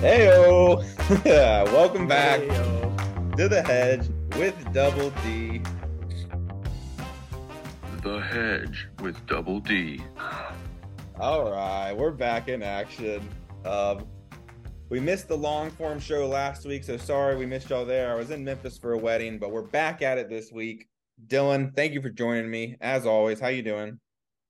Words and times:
Heyo! 0.00 0.84
Welcome 1.72 2.06
back 2.06 2.40
Heyo. 2.40 3.36
to 3.36 3.48
the 3.48 3.60
hedge 3.64 4.08
with 4.36 4.54
Double 4.72 5.10
D. 5.24 5.60
The 8.04 8.20
Hedge 8.20 8.86
with 9.00 9.26
Double 9.26 9.58
D. 9.58 10.00
All 11.18 11.50
right, 11.50 11.92
we're 11.92 12.12
back 12.12 12.46
in 12.46 12.62
action. 12.62 13.28
Um, 13.64 14.06
we 14.88 15.00
missed 15.00 15.26
the 15.26 15.36
long 15.36 15.68
form 15.72 15.98
show 15.98 16.28
last 16.28 16.64
week, 16.64 16.84
so 16.84 16.96
sorry 16.96 17.34
we 17.34 17.44
missed 17.44 17.68
y'all 17.68 17.84
there. 17.84 18.12
I 18.12 18.14
was 18.14 18.30
in 18.30 18.44
Memphis 18.44 18.78
for 18.78 18.92
a 18.92 18.98
wedding, 18.98 19.40
but 19.40 19.50
we're 19.50 19.62
back 19.62 20.00
at 20.00 20.16
it 20.16 20.28
this 20.28 20.52
week. 20.52 20.86
Dylan, 21.26 21.74
thank 21.74 21.92
you 21.92 22.00
for 22.00 22.10
joining 22.10 22.48
me. 22.48 22.76
As 22.80 23.04
always, 23.04 23.40
how 23.40 23.48
you 23.48 23.62
doing? 23.62 23.98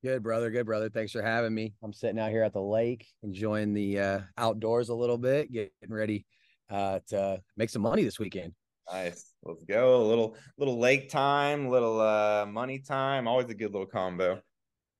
Good 0.03 0.23
brother, 0.23 0.51
good 0.51 0.67
brother. 0.67 0.89
Thanks 0.89 1.13
for 1.13 1.23
having 1.23 1.53
me. 1.53 1.75
I'm 1.83 1.93
sitting 1.93 2.21
out 2.21 2.31
here 2.31 2.45
at 2.45 2.53
the 2.53 2.63
lake, 2.63 3.07
enjoying 3.25 3.75
the 3.75 3.99
uh, 3.99 4.21
outdoors 4.37 4.91
a 4.91 4.95
little 4.95 5.19
bit, 5.19 5.51
getting 5.51 5.71
ready 5.89 6.25
uh, 6.71 7.01
to 7.09 7.43
make 7.57 7.71
some 7.71 7.83
money 7.83 8.05
this 8.05 8.19
weekend. 8.19 8.53
Nice. 8.93 9.35
Let's 9.43 9.65
go. 9.65 10.03
A 10.03 10.07
little 10.07 10.37
little 10.57 10.79
lake 10.79 11.11
time, 11.11 11.69
little 11.69 12.01
uh 12.01 12.47
money 12.47 12.79
time. 12.79 13.29
Always 13.29 13.49
a 13.51 13.55
good 13.55 13.73
little 13.73 13.87
combo. 13.87 14.41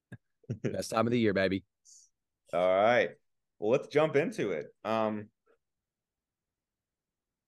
Best 0.63 0.91
time 0.91 1.07
of 1.07 1.11
the 1.11 1.19
year, 1.19 1.33
baby. 1.33 1.65
All 2.53 2.61
right. 2.61 3.11
Well, 3.59 3.71
let's 3.71 3.89
jump 3.89 4.17
into 4.17 4.51
it. 4.51 4.67
Um 4.85 5.29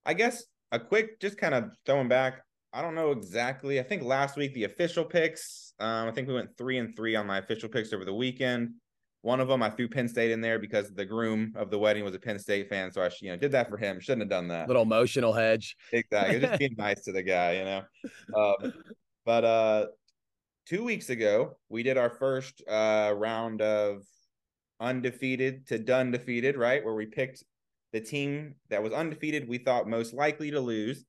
I 0.05 0.15
guess 0.15 0.43
a 0.71 0.79
quick 0.79 1.19
just 1.19 1.37
kind 1.37 1.53
of 1.53 1.71
throwing 1.85 2.07
back. 2.07 2.41
I 2.73 2.81
don't 2.81 2.95
know 2.95 3.11
exactly. 3.11 3.79
I 3.79 3.83
think 3.83 4.03
last 4.03 4.37
week 4.37 4.53
the 4.53 4.63
official 4.63 5.03
picks, 5.03 5.73
um 5.79 6.07
I 6.07 6.11
think 6.11 6.27
we 6.27 6.33
went 6.33 6.57
3 6.57 6.77
and 6.77 6.95
3 6.95 7.15
on 7.15 7.27
my 7.27 7.37
official 7.37 7.69
picks 7.69 7.93
over 7.93 8.05
the 8.05 8.13
weekend. 8.13 8.75
One 9.23 9.39
of 9.39 9.47
them 9.47 9.61
I 9.61 9.69
threw 9.69 9.87
Penn 9.87 10.07
State 10.07 10.31
in 10.31 10.41
there 10.41 10.57
because 10.57 10.91
the 10.93 11.05
groom 11.05 11.53
of 11.55 11.69
the 11.69 11.77
wedding 11.77 12.03
was 12.03 12.15
a 12.15 12.19
Penn 12.19 12.39
State 12.39 12.69
fan, 12.69 12.91
so 12.91 13.01
I 13.03 13.09
you 13.21 13.29
know 13.29 13.37
did 13.37 13.51
that 13.51 13.69
for 13.69 13.77
him. 13.77 13.99
Shouldn't 13.99 14.21
have 14.21 14.29
done 14.29 14.47
that. 14.47 14.67
Little 14.67 14.83
emotional 14.83 15.33
hedge. 15.33 15.75
Exactly. 15.91 16.39
Just 16.39 16.59
being 16.59 16.75
nice 16.77 17.01
to 17.03 17.11
the 17.11 17.21
guy, 17.21 17.57
you 17.57 17.65
know. 17.65 17.83
Um, 18.35 18.73
but 19.25 19.43
uh 19.45 19.85
two 20.65 20.83
weeks 20.83 21.09
ago, 21.09 21.57
we 21.69 21.83
did 21.83 21.97
our 21.97 22.09
first 22.09 22.63
uh 22.67 23.13
round 23.15 23.61
of 23.61 24.03
undefeated 24.79 25.67
to 25.67 25.77
done 25.77 26.11
defeated, 26.11 26.57
right? 26.57 26.83
Where 26.83 26.95
we 26.95 27.05
picked 27.05 27.43
the 27.91 28.01
team 28.01 28.55
that 28.69 28.81
was 28.81 28.93
undefeated, 28.93 29.47
we 29.47 29.57
thought 29.57 29.87
most 29.87 30.13
likely 30.13 30.51
to 30.51 30.59
lose. 30.59 31.05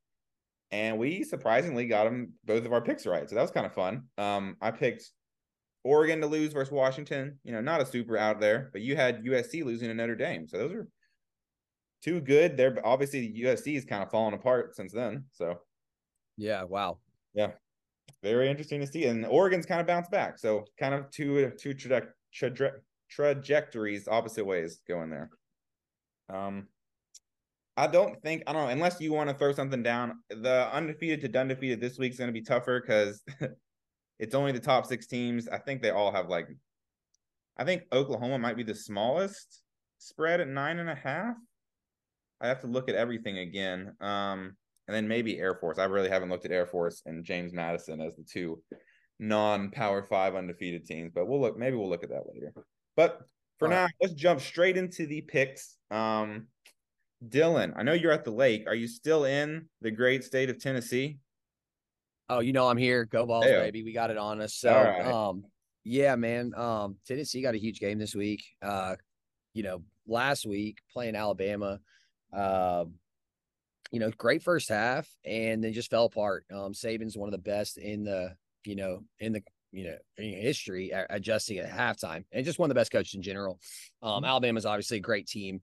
And 0.72 0.98
we 0.98 1.22
surprisingly 1.22 1.86
got 1.86 2.04
them 2.04 2.32
both 2.44 2.64
of 2.64 2.72
our 2.72 2.80
picks 2.80 3.06
right. 3.06 3.28
So 3.28 3.36
that 3.36 3.42
was 3.42 3.50
kind 3.50 3.66
of 3.66 3.74
fun. 3.74 4.04
Um, 4.16 4.56
I 4.60 4.70
picked 4.70 5.04
Oregon 5.84 6.20
to 6.22 6.26
lose 6.26 6.54
versus 6.54 6.72
Washington. 6.72 7.38
You 7.44 7.52
know, 7.52 7.60
not 7.60 7.82
a 7.82 7.86
super 7.86 8.16
out 8.16 8.40
there, 8.40 8.70
but 8.72 8.80
you 8.80 8.96
had 8.96 9.22
USC 9.22 9.64
losing 9.64 9.88
to 9.88 9.94
Notre 9.94 10.16
Dame. 10.16 10.48
So 10.48 10.56
those 10.56 10.72
are 10.72 10.88
too 12.02 12.22
good. 12.22 12.56
They're 12.56 12.76
obviously 12.84 13.34
USC 13.42 13.76
is 13.76 13.84
kind 13.84 14.02
of 14.02 14.10
falling 14.10 14.34
apart 14.34 14.74
since 14.74 14.92
then. 14.92 15.26
So 15.32 15.60
Yeah, 16.38 16.64
wow. 16.64 16.98
Yeah, 17.34 17.52
very 18.22 18.48
interesting 18.48 18.80
to 18.80 18.86
see. 18.86 19.04
And 19.04 19.26
Oregon's 19.26 19.66
kind 19.66 19.80
of 19.80 19.86
bounced 19.86 20.10
back. 20.10 20.38
So 20.38 20.64
kind 20.78 20.94
of 20.94 21.10
two 21.10 21.50
two 21.58 21.74
traje- 21.74 22.12
traje- 22.34 22.80
trajectories 23.10 24.08
opposite 24.08 24.46
ways 24.46 24.80
going 24.88 25.10
there. 25.10 25.30
Um 26.30 26.68
I 27.76 27.86
don't 27.86 28.20
think 28.22 28.42
I 28.46 28.52
don't 28.52 28.64
know 28.64 28.68
unless 28.68 29.00
you 29.00 29.12
want 29.12 29.30
to 29.30 29.36
throw 29.36 29.52
something 29.52 29.82
down. 29.82 30.20
The 30.28 30.68
undefeated 30.72 31.20
to 31.22 31.28
done 31.28 31.48
defeated 31.48 31.80
this 31.80 31.98
week's 31.98 32.18
going 32.18 32.28
to 32.28 32.32
be 32.32 32.42
tougher 32.42 32.80
because 32.80 33.22
it's 34.18 34.34
only 34.34 34.52
the 34.52 34.60
top 34.60 34.86
six 34.86 35.06
teams. 35.06 35.48
I 35.48 35.58
think 35.58 35.80
they 35.80 35.90
all 35.90 36.12
have 36.12 36.28
like, 36.28 36.48
I 37.56 37.64
think 37.64 37.84
Oklahoma 37.92 38.38
might 38.38 38.56
be 38.56 38.62
the 38.62 38.74
smallest 38.74 39.62
spread 39.98 40.40
at 40.40 40.48
nine 40.48 40.78
and 40.78 40.90
a 40.90 40.94
half. 40.94 41.36
I 42.40 42.48
have 42.48 42.60
to 42.60 42.66
look 42.66 42.88
at 42.88 42.94
everything 42.94 43.38
again. 43.38 43.94
Um, 44.00 44.56
and 44.88 44.94
then 44.94 45.08
maybe 45.08 45.38
Air 45.38 45.54
Force. 45.54 45.78
I 45.78 45.84
really 45.84 46.10
haven't 46.10 46.28
looked 46.28 46.44
at 46.44 46.50
Air 46.50 46.66
Force 46.66 47.02
and 47.06 47.24
James 47.24 47.52
Madison 47.52 48.00
as 48.00 48.14
the 48.16 48.24
two 48.24 48.60
non-power 49.18 50.02
five 50.02 50.34
undefeated 50.34 50.84
teams, 50.84 51.12
but 51.14 51.26
we'll 51.26 51.40
look. 51.40 51.56
Maybe 51.56 51.76
we'll 51.76 51.88
look 51.88 52.02
at 52.02 52.10
that 52.10 52.24
later. 52.32 52.52
But 52.96 53.20
for 53.58 53.68
All 53.68 53.74
now, 53.74 53.84
right. 53.84 53.92
let's 54.00 54.14
jump 54.14 54.40
straight 54.40 54.76
into 54.76 55.06
the 55.06 55.20
picks. 55.22 55.76
Um, 55.90 56.48
Dylan, 57.28 57.72
I 57.76 57.82
know 57.82 57.92
you're 57.92 58.12
at 58.12 58.24
the 58.24 58.30
lake. 58.30 58.66
Are 58.66 58.74
you 58.74 58.88
still 58.88 59.24
in 59.24 59.68
the 59.80 59.90
great 59.90 60.24
state 60.24 60.50
of 60.50 60.60
Tennessee? 60.60 61.18
Oh, 62.28 62.40
you 62.40 62.52
know 62.52 62.68
I'm 62.68 62.76
here. 62.76 63.04
Go 63.04 63.24
Vols, 63.26 63.44
baby. 63.44 63.82
We 63.82 63.92
got 63.92 64.10
it 64.10 64.16
on 64.16 64.40
us. 64.40 64.54
So 64.54 64.72
right. 64.72 65.04
um 65.04 65.44
yeah, 65.84 66.16
man. 66.16 66.54
Um 66.54 66.96
Tennessee 67.06 67.42
got 67.42 67.54
a 67.54 67.60
huge 67.60 67.78
game 67.80 67.98
this 67.98 68.14
week. 68.14 68.44
Uh, 68.60 68.96
you 69.54 69.62
know, 69.62 69.82
last 70.06 70.46
week 70.46 70.78
playing 70.92 71.16
Alabama. 71.16 71.80
Um 72.32 72.94
you 73.90 74.00
know, 74.00 74.10
great 74.10 74.42
first 74.42 74.70
half 74.70 75.06
and 75.24 75.62
then 75.62 75.72
just 75.72 75.90
fell 75.90 76.06
apart. 76.06 76.44
Um 76.50 76.72
Saban's 76.72 77.16
one 77.16 77.28
of 77.28 77.32
the 77.32 77.38
best 77.38 77.76
in 77.76 78.04
the, 78.04 78.34
you 78.64 78.76
know, 78.76 79.04
in 79.20 79.32
the 79.32 79.42
you 79.70 79.84
know, 79.84 79.96
in 80.18 80.32
history 80.42 80.92
adjusting 81.10 81.58
at 81.58 81.70
halftime 81.70 82.24
and 82.30 82.44
just 82.44 82.58
one 82.58 82.66
of 82.66 82.74
the 82.74 82.78
best 82.78 82.92
coaches 82.92 83.14
in 83.14 83.22
general. 83.22 83.58
Um, 84.02 84.22
Mhm. 84.22 84.28
Alabama's 84.28 84.66
obviously 84.66 84.98
a 84.98 85.00
great 85.00 85.26
team 85.26 85.62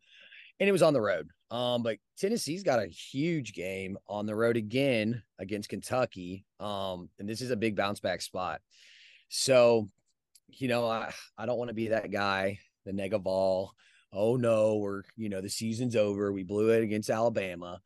and 0.59 0.69
it 0.69 0.71
was 0.71 0.81
on 0.81 0.93
the 0.93 1.01
road. 1.01 1.29
Um, 1.51 1.81
but 1.81 1.97
Tennessee's 2.17 2.63
got 2.63 2.81
a 2.81 2.87
huge 2.87 3.53
game 3.53 3.97
on 4.07 4.25
the 4.25 4.35
road 4.35 4.57
again 4.57 5.23
against 5.39 5.69
Kentucky. 5.69 6.45
Um, 6.59 7.09
and 7.17 7.27
this 7.27 7.41
is 7.41 7.51
a 7.51 7.55
big 7.55 7.75
bounce 7.75 7.99
back 7.99 8.21
spot. 8.21 8.61
So, 9.29 9.89
you 10.47 10.67
know, 10.67 10.87
I, 10.87 11.13
I 11.37 11.45
don't 11.45 11.57
want 11.57 11.69
to 11.69 11.75
be 11.75 11.89
that 11.89 12.11
guy, 12.11 12.59
the 12.85 12.91
Negaval. 12.91 13.69
Oh 14.11 14.35
no, 14.35 14.77
we're 14.77 15.03
you 15.17 15.29
know, 15.29 15.41
the 15.41 15.49
season's 15.49 15.95
over. 15.95 16.31
We 16.31 16.43
blew 16.43 16.69
it 16.69 16.83
against 16.83 17.09
Alabama. 17.09 17.79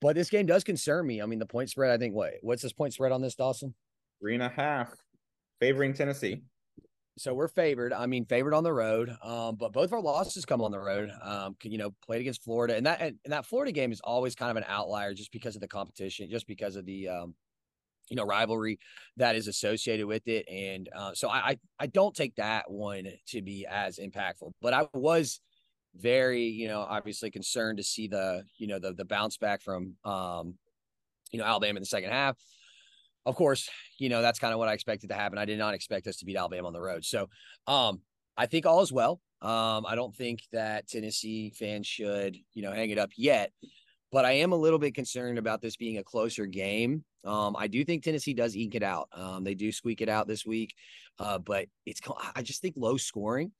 But 0.00 0.14
this 0.14 0.30
game 0.30 0.46
does 0.46 0.62
concern 0.62 1.06
me. 1.06 1.22
I 1.22 1.26
mean, 1.26 1.38
the 1.38 1.46
point 1.46 1.70
spread, 1.70 1.90
I 1.90 1.98
think 1.98 2.14
what 2.14 2.34
what's 2.42 2.62
this 2.62 2.72
point 2.72 2.92
spread 2.92 3.12
on 3.12 3.22
this, 3.22 3.34
Dawson? 3.34 3.74
Three 4.20 4.34
and 4.34 4.42
a 4.42 4.48
half, 4.48 4.92
favoring 5.60 5.94
Tennessee. 5.94 6.42
So 7.18 7.34
we're 7.34 7.48
favored. 7.48 7.92
I 7.92 8.06
mean, 8.06 8.24
favored 8.24 8.54
on 8.54 8.64
the 8.64 8.72
road. 8.72 9.10
Um, 9.22 9.56
but 9.56 9.72
both 9.72 9.86
of 9.86 9.92
our 9.94 10.00
losses 10.00 10.44
come 10.44 10.60
on 10.60 10.70
the 10.70 10.78
road. 10.78 11.10
Um, 11.22 11.56
you 11.62 11.78
know, 11.78 11.94
played 12.04 12.20
against 12.20 12.42
Florida, 12.42 12.76
and 12.76 12.86
that 12.86 13.00
and 13.00 13.16
that 13.26 13.46
Florida 13.46 13.72
game 13.72 13.92
is 13.92 14.00
always 14.00 14.34
kind 14.34 14.50
of 14.50 14.56
an 14.56 14.64
outlier 14.68 15.14
just 15.14 15.32
because 15.32 15.54
of 15.54 15.60
the 15.60 15.68
competition, 15.68 16.30
just 16.30 16.46
because 16.46 16.76
of 16.76 16.86
the 16.86 17.08
um, 17.08 17.34
you 18.08 18.16
know, 18.16 18.24
rivalry 18.24 18.78
that 19.16 19.36
is 19.36 19.48
associated 19.48 20.06
with 20.06 20.26
it. 20.28 20.48
And 20.48 20.88
uh, 20.94 21.12
so 21.14 21.28
I, 21.28 21.50
I 21.50 21.58
I 21.80 21.86
don't 21.86 22.14
take 22.14 22.36
that 22.36 22.70
one 22.70 23.06
to 23.28 23.42
be 23.42 23.66
as 23.68 23.98
impactful. 23.98 24.52
But 24.60 24.74
I 24.74 24.86
was 24.94 25.40
very, 25.96 26.44
you 26.44 26.68
know, 26.68 26.80
obviously 26.80 27.30
concerned 27.30 27.78
to 27.78 27.84
see 27.84 28.08
the, 28.08 28.44
you 28.56 28.66
know, 28.66 28.78
the 28.78 28.92
the 28.92 29.04
bounce 29.04 29.36
back 29.36 29.62
from 29.62 29.94
um, 30.04 30.54
you 31.32 31.38
know, 31.38 31.44
Alabama 31.44 31.76
in 31.76 31.82
the 31.82 31.86
second 31.86 32.10
half 32.10 32.36
of 33.28 33.36
course, 33.36 33.68
you 33.98 34.08
know, 34.08 34.22
that's 34.22 34.38
kind 34.38 34.54
of 34.54 34.58
what 34.58 34.68
I 34.68 34.72
expected 34.72 35.10
to 35.10 35.14
happen. 35.14 35.36
I 35.36 35.44
did 35.44 35.58
not 35.58 35.74
expect 35.74 36.06
us 36.06 36.16
to 36.16 36.24
beat 36.24 36.38
Alabama 36.38 36.66
on 36.66 36.72
the 36.72 36.80
road. 36.80 37.04
So 37.04 37.28
um, 37.66 38.00
I 38.38 38.46
think 38.46 38.64
all 38.64 38.80
is 38.80 38.90
well. 38.90 39.20
Um, 39.42 39.84
I 39.86 39.94
don't 39.94 40.16
think 40.16 40.40
that 40.52 40.88
Tennessee 40.88 41.50
fans 41.50 41.86
should, 41.86 42.38
you 42.54 42.62
know, 42.62 42.72
hang 42.72 42.88
it 42.88 42.96
up 42.98 43.10
yet. 43.18 43.52
But 44.10 44.24
I 44.24 44.32
am 44.32 44.52
a 44.52 44.56
little 44.56 44.78
bit 44.78 44.94
concerned 44.94 45.38
about 45.38 45.60
this 45.60 45.76
being 45.76 45.98
a 45.98 46.02
closer 46.02 46.46
game. 46.46 47.04
Um, 47.24 47.56
I 47.58 47.66
do 47.66 47.84
think 47.84 48.02
Tennessee 48.02 48.34
does 48.34 48.56
eke 48.56 48.76
it 48.76 48.82
out. 48.82 49.08
Um, 49.12 49.44
they 49.44 49.54
do 49.54 49.72
squeak 49.72 50.00
it 50.00 50.08
out 50.08 50.28
this 50.28 50.46
week, 50.46 50.74
uh, 51.18 51.38
but 51.38 51.66
it's 51.84 52.00
I 52.34 52.42
just 52.42 52.62
think 52.62 52.74
low 52.76 52.96
scoring. 52.96 53.52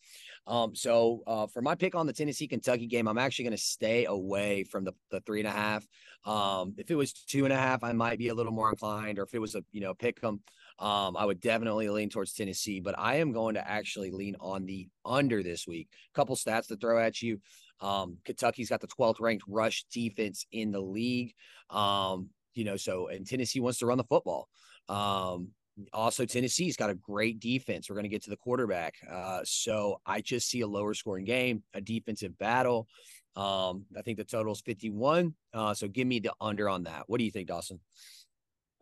Um, 0.47 0.75
so 0.75 1.23
uh, 1.27 1.47
for 1.47 1.61
my 1.61 1.75
pick 1.75 1.95
on 1.95 2.07
the 2.07 2.13
Tennessee 2.13 2.47
Kentucky 2.47 2.87
game, 2.87 3.09
I'm 3.09 3.19
actually 3.19 3.47
going 3.47 3.57
to 3.57 3.63
stay 3.63 4.05
away 4.07 4.65
from 4.65 4.85
the 4.85 4.93
the 5.11 5.21
three 5.21 5.41
and 5.41 5.49
a 5.49 5.53
half. 5.53 5.87
Um, 6.25 6.75
if 6.79 6.91
it 6.91 6.95
was 6.95 7.13
two 7.13 7.45
and 7.45 7.53
a 7.53 7.57
half, 7.57 7.83
I 7.83 7.93
might 7.93 8.19
be 8.19 8.29
a 8.29 8.35
little 8.35 8.53
more 8.53 8.71
inclined, 8.71 9.19
or 9.19 9.23
if 9.23 9.35
it 9.35 9.41
was 9.41 9.55
a 9.55 9.65
you 9.73 9.81
know 9.81 9.95
pick 9.95 10.23
'em, 10.23 10.41
um, 10.79 11.17
I 11.17 11.25
would 11.25 11.41
definitely 11.41 11.89
lean 11.89 12.11
towards 12.11 12.33
Tennessee. 12.33 12.81
But 12.81 12.99
I 12.99 13.17
am 13.17 13.33
going 13.33 13.55
to 13.55 13.69
actually 13.69 14.11
lean 14.11 14.37
on 14.41 14.67
the 14.67 14.89
under 15.05 15.43
this 15.43 15.67
week. 15.67 15.89
Couple 16.15 16.37
stats 16.37 16.69
to 16.69 16.77
throw 16.77 16.99
at 16.99 17.21
you. 17.21 17.41
Um, 17.81 18.19
Kentucky's 18.25 18.71
got 18.71 18.81
the 18.81 18.89
12th 18.89 19.21
ranked 19.21 19.45
rush 19.49 19.85
defense 19.93 20.47
in 20.51 20.73
the 20.73 20.81
league. 20.81 21.35
Um, 21.71 22.31
you 22.59 22.65
know, 22.65 22.77
so 22.77 23.07
and 23.07 23.25
Tennessee 23.25 23.61
wants 23.61 23.79
to 23.79 23.87
run 23.87 23.99
the 23.99 24.05
football. 24.05 24.49
Um, 24.89 25.51
also, 25.93 26.25
Tennessee's 26.25 26.77
got 26.77 26.91
a 26.91 26.95
great 26.95 27.39
defense. 27.39 27.89
We're 27.89 27.95
going 27.95 28.03
to 28.03 28.09
get 28.11 28.25
to 28.25 28.31
the 28.31 28.37
quarterback. 28.37 28.95
Uh, 29.09 29.41
so 29.45 30.01
I 30.05 30.21
just 30.21 30.51
see 30.51 30.63
a 30.63 30.67
lower 30.67 30.93
scoring 30.93 31.25
game, 31.25 31.63
a 31.73 31.81
defensive 31.81 32.37
battle. 32.37 32.89
Um, 33.37 33.85
I 33.97 34.03
think 34.03 34.19
the 34.19 34.25
total 34.25 34.53
is 34.53 34.61
51. 34.63 35.35
Uh, 35.55 35.73
so 35.75 35.87
give 35.87 36.09
me 36.09 36.19
the 36.19 36.33
under 36.41 36.69
on 36.69 36.83
that. 36.83 37.05
What 37.07 37.19
do 37.19 37.25
you 37.25 37.31
think, 37.31 37.47
Dawson? 37.47 37.79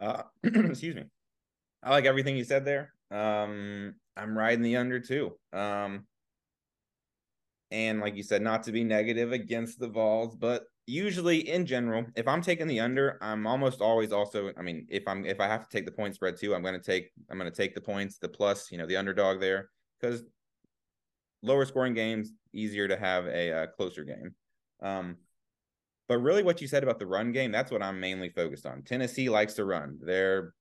Uh, 0.01 0.23
excuse 0.43 0.97
me. 0.97 1.05
I 1.83 1.91
like 1.91 2.07
everything 2.07 2.35
you 2.35 2.45
said 2.45 2.65
there. 2.65 2.95
Um, 3.11 3.95
I'm 4.17 4.37
riding 4.37 4.63
the 4.63 4.77
under 4.77 5.01
too. 5.01 5.37
Um, 5.53 6.07
and 7.71 8.01
like 8.01 8.17
you 8.17 8.23
said, 8.23 8.41
not 8.41 8.63
to 8.63 8.73
be 8.73 8.85
negative 8.85 9.33
against 9.33 9.79
the 9.79 9.89
Vols, 9.89 10.35
but 10.35 10.65
usually 10.87 11.49
in 11.49 11.67
general, 11.67 12.07
if 12.15 12.29
I'm 12.29 12.41
taking 12.41 12.69
the 12.69 12.81
under, 12.81 13.19
I'm 13.21 13.47
almost 13.47 13.81
always 13.81 14.13
also. 14.13 14.53
I 14.57 14.63
mean, 14.63 14.87
if 14.89 15.07
I'm 15.07 15.25
if 15.27 15.41
I 15.41 15.47
have 15.47 15.69
to 15.69 15.77
take 15.77 15.85
the 15.85 15.93
point 15.93 16.15
spread 16.15 16.37
too, 16.37 16.55
I'm 16.55 16.63
going 16.63 16.75
to 16.75 16.81
take 16.81 17.11
I'm 17.29 17.39
to 17.39 17.51
take 17.51 17.75
the 17.75 17.81
points, 17.81 18.19
the 18.19 18.29
plus, 18.29 18.71
you 18.71 18.79
know, 18.79 18.87
the 18.87 18.97
underdog 18.97 19.41
there 19.41 19.71
because 20.01 20.23
lower 21.43 21.65
scoring 21.65 21.95
games 21.95 22.33
easier 22.53 22.89
to 22.89 22.97
have 22.97 23.27
a 23.27 23.53
uh, 23.53 23.67
closer 23.67 24.05
game. 24.05 24.35
Um, 24.81 25.17
but 26.09 26.19
really, 26.19 26.45
what 26.45 26.61
you 26.61 26.69
said 26.69 26.85
about 26.85 27.01
the 27.01 27.07
run 27.07 27.33
game, 27.33 27.51
that's 27.51 27.73
what 27.73 27.83
I'm 27.83 27.99
mainly 27.99 28.31
focused 28.31 28.67
on. 28.67 28.83
Tennessee 28.83 29.29
likes 29.29 29.55
to 29.55 29.65
run. 29.65 29.99
They're 30.01 30.55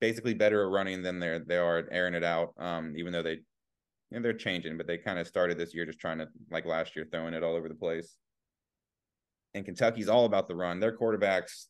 basically 0.00 0.34
better 0.34 0.62
at 0.62 0.72
running 0.72 1.02
than 1.02 1.20
they're 1.20 1.38
they 1.40 1.58
are 1.58 1.78
at 1.78 1.86
airing 1.92 2.14
it 2.14 2.24
out. 2.24 2.54
Um, 2.58 2.94
even 2.96 3.12
though 3.12 3.22
they 3.22 3.32
you 4.10 4.18
know, 4.18 4.22
they're 4.22 4.32
changing, 4.32 4.78
but 4.78 4.86
they 4.86 4.98
kind 4.98 5.18
of 5.18 5.26
started 5.26 5.58
this 5.58 5.74
year 5.74 5.84
just 5.84 5.98
trying 5.98 6.18
to 6.18 6.28
like 6.50 6.64
last 6.64 6.96
year 6.96 7.06
throwing 7.10 7.34
it 7.34 7.42
all 7.42 7.54
over 7.54 7.68
the 7.68 7.74
place. 7.74 8.16
And 9.54 9.64
Kentucky's 9.64 10.08
all 10.08 10.24
about 10.24 10.48
the 10.48 10.54
run. 10.54 10.80
Their 10.80 10.96
quarterbacks, 10.96 11.66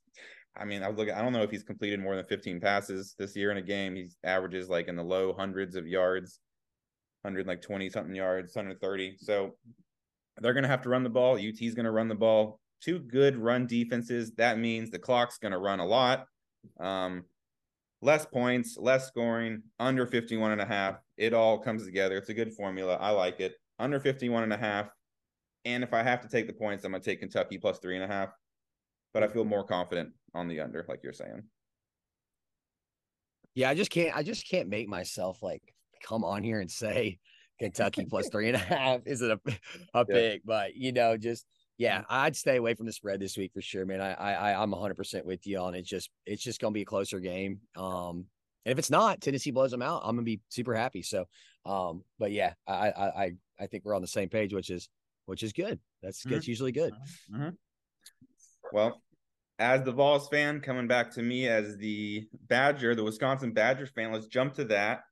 I 0.56 0.64
mean, 0.64 0.82
I 0.82 0.88
looking, 0.88 1.14
I 1.14 1.22
don't 1.22 1.32
know 1.32 1.42
if 1.42 1.50
he's 1.50 1.62
completed 1.62 2.00
more 2.00 2.14
than 2.14 2.24
15 2.24 2.60
passes 2.60 3.14
this 3.18 3.34
year 3.34 3.50
in 3.50 3.56
a 3.56 3.62
game. 3.62 3.96
He 3.96 4.10
averages 4.24 4.68
like 4.68 4.88
in 4.88 4.96
the 4.96 5.02
low 5.02 5.32
hundreds 5.32 5.74
of 5.74 5.86
yards, 5.86 6.40
100 7.22 7.46
like 7.46 7.62
20 7.62 7.88
something 7.90 8.14
yards, 8.14 8.54
130. 8.54 9.16
So 9.18 9.56
they're 10.40 10.54
going 10.54 10.62
to 10.62 10.68
have 10.68 10.82
to 10.82 10.88
run 10.88 11.02
the 11.02 11.10
ball. 11.10 11.36
UT's 11.36 11.74
going 11.74 11.84
to 11.84 11.90
run 11.90 12.08
the 12.08 12.14
ball. 12.14 12.60
Two 12.80 12.98
good 12.98 13.36
run 13.36 13.66
defenses. 13.66 14.32
That 14.36 14.58
means 14.58 14.90
the 14.90 14.98
clock's 14.98 15.38
going 15.38 15.52
to 15.52 15.58
run 15.58 15.80
a 15.80 15.86
lot. 15.86 16.26
Um, 16.80 17.24
less 18.00 18.26
points, 18.26 18.76
less 18.78 19.06
scoring, 19.06 19.62
under 19.78 20.06
51 20.06 20.52
and 20.52 20.60
a 20.60 20.66
half. 20.66 20.96
It 21.16 21.32
all 21.32 21.58
comes 21.58 21.84
together. 21.84 22.16
It's 22.16 22.28
a 22.28 22.34
good 22.34 22.52
formula. 22.52 22.96
I 23.00 23.10
like 23.10 23.40
it. 23.40 23.54
Under 23.78 24.00
51 24.00 24.42
and 24.42 24.52
a 24.52 24.56
half. 24.56 24.88
And 25.64 25.84
if 25.84 25.94
I 25.94 26.02
have 26.02 26.20
to 26.22 26.28
take 26.28 26.46
the 26.46 26.52
points, 26.52 26.84
I'm 26.84 26.92
going 26.92 27.02
to 27.02 27.08
take 27.08 27.20
Kentucky 27.20 27.58
plus 27.58 27.78
three 27.78 27.94
and 27.94 28.04
a 28.04 28.08
half. 28.08 28.30
But 29.14 29.22
I 29.22 29.28
feel 29.28 29.44
more 29.44 29.64
confident 29.64 30.10
on 30.34 30.48
the 30.48 30.60
under, 30.60 30.84
like 30.88 31.00
you're 31.02 31.12
saying. 31.12 31.42
Yeah, 33.54 33.68
I 33.68 33.74
just 33.74 33.90
can't. 33.90 34.16
I 34.16 34.22
just 34.22 34.48
can't 34.48 34.68
make 34.68 34.88
myself 34.88 35.42
like 35.42 35.62
come 36.02 36.24
on 36.24 36.42
here 36.42 36.60
and 36.60 36.70
say 36.70 37.18
Kentucky 37.60 38.06
plus 38.06 38.28
three 38.30 38.48
and 38.48 38.56
a 38.56 38.60
half 38.60 39.02
isn't 39.06 39.30
a 39.30 39.38
a 39.94 40.04
yeah. 40.08 40.14
pick, 40.14 40.42
but 40.44 40.74
you 40.74 40.92
know, 40.92 41.16
just 41.16 41.46
yeah, 41.76 41.98
mm-hmm. 41.98 42.06
I'd 42.08 42.36
stay 42.36 42.56
away 42.56 42.74
from 42.74 42.86
the 42.86 42.92
spread 42.92 43.20
this 43.20 43.36
week 43.36 43.52
for 43.52 43.60
sure, 43.60 43.84
man. 43.84 44.00
I 44.00 44.14
I 44.14 44.62
I'm 44.62 44.70
100 44.70 44.94
percent 44.94 45.26
with 45.26 45.46
you 45.46 45.58
on 45.58 45.74
it. 45.74 45.84
Just 45.84 46.10
it's 46.24 46.42
just 46.42 46.60
gonna 46.60 46.72
be 46.72 46.82
a 46.82 46.86
closer 46.86 47.20
game. 47.20 47.60
Um, 47.76 48.26
and 48.64 48.72
if 48.72 48.78
it's 48.78 48.90
not, 48.90 49.20
Tennessee 49.20 49.50
blows 49.50 49.70
them 49.70 49.82
out, 49.82 50.02
I'm 50.04 50.16
gonna 50.16 50.24
be 50.24 50.40
super 50.48 50.74
happy. 50.74 51.02
So, 51.02 51.26
um, 51.66 52.02
but 52.18 52.32
yeah, 52.32 52.54
I 52.66 52.88
I 52.90 53.32
I 53.60 53.66
think 53.66 53.84
we're 53.84 53.96
on 53.96 54.02
the 54.02 54.08
same 54.08 54.28
page, 54.28 54.54
which 54.54 54.70
is 54.70 54.88
which 55.32 55.42
is 55.42 55.54
good. 55.54 55.80
That's 56.02 56.20
mm-hmm. 56.20 56.34
that's 56.34 56.46
usually 56.46 56.72
good. 56.72 56.92
Mm-hmm. 57.32 57.48
Well, 58.70 59.00
as 59.58 59.82
the 59.82 59.90
Vols 59.90 60.28
fan, 60.28 60.60
coming 60.60 60.86
back 60.86 61.10
to 61.12 61.22
me 61.22 61.48
as 61.48 61.78
the 61.78 62.28
Badger, 62.48 62.94
the 62.94 63.02
Wisconsin 63.02 63.54
Badgers 63.54 63.88
fan, 63.88 64.12
let's 64.12 64.26
jump 64.26 64.52
to 64.56 64.64
that. 64.64 65.04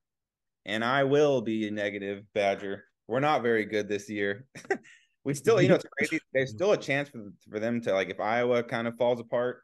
And 0.67 0.84
I 0.84 1.05
will 1.05 1.40
be 1.40 1.67
a 1.67 1.70
negative 1.70 2.25
Badger. 2.34 2.84
We're 3.08 3.20
not 3.20 3.43
very 3.43 3.64
good 3.64 3.88
this 3.88 4.11
year. 4.11 4.44
we 5.25 5.32
still, 5.32 5.62
you 5.62 5.69
know, 5.69 5.76
it's 5.76 5.87
crazy. 5.96 6.20
There's 6.34 6.50
still 6.50 6.73
a 6.73 6.76
chance 6.76 7.08
for, 7.08 7.32
for 7.50 7.58
them 7.58 7.81
to, 7.81 7.94
like, 7.94 8.11
if 8.11 8.20
Iowa 8.20 8.62
kind 8.62 8.87
of 8.87 8.99
falls 8.99 9.20
apart, 9.20 9.62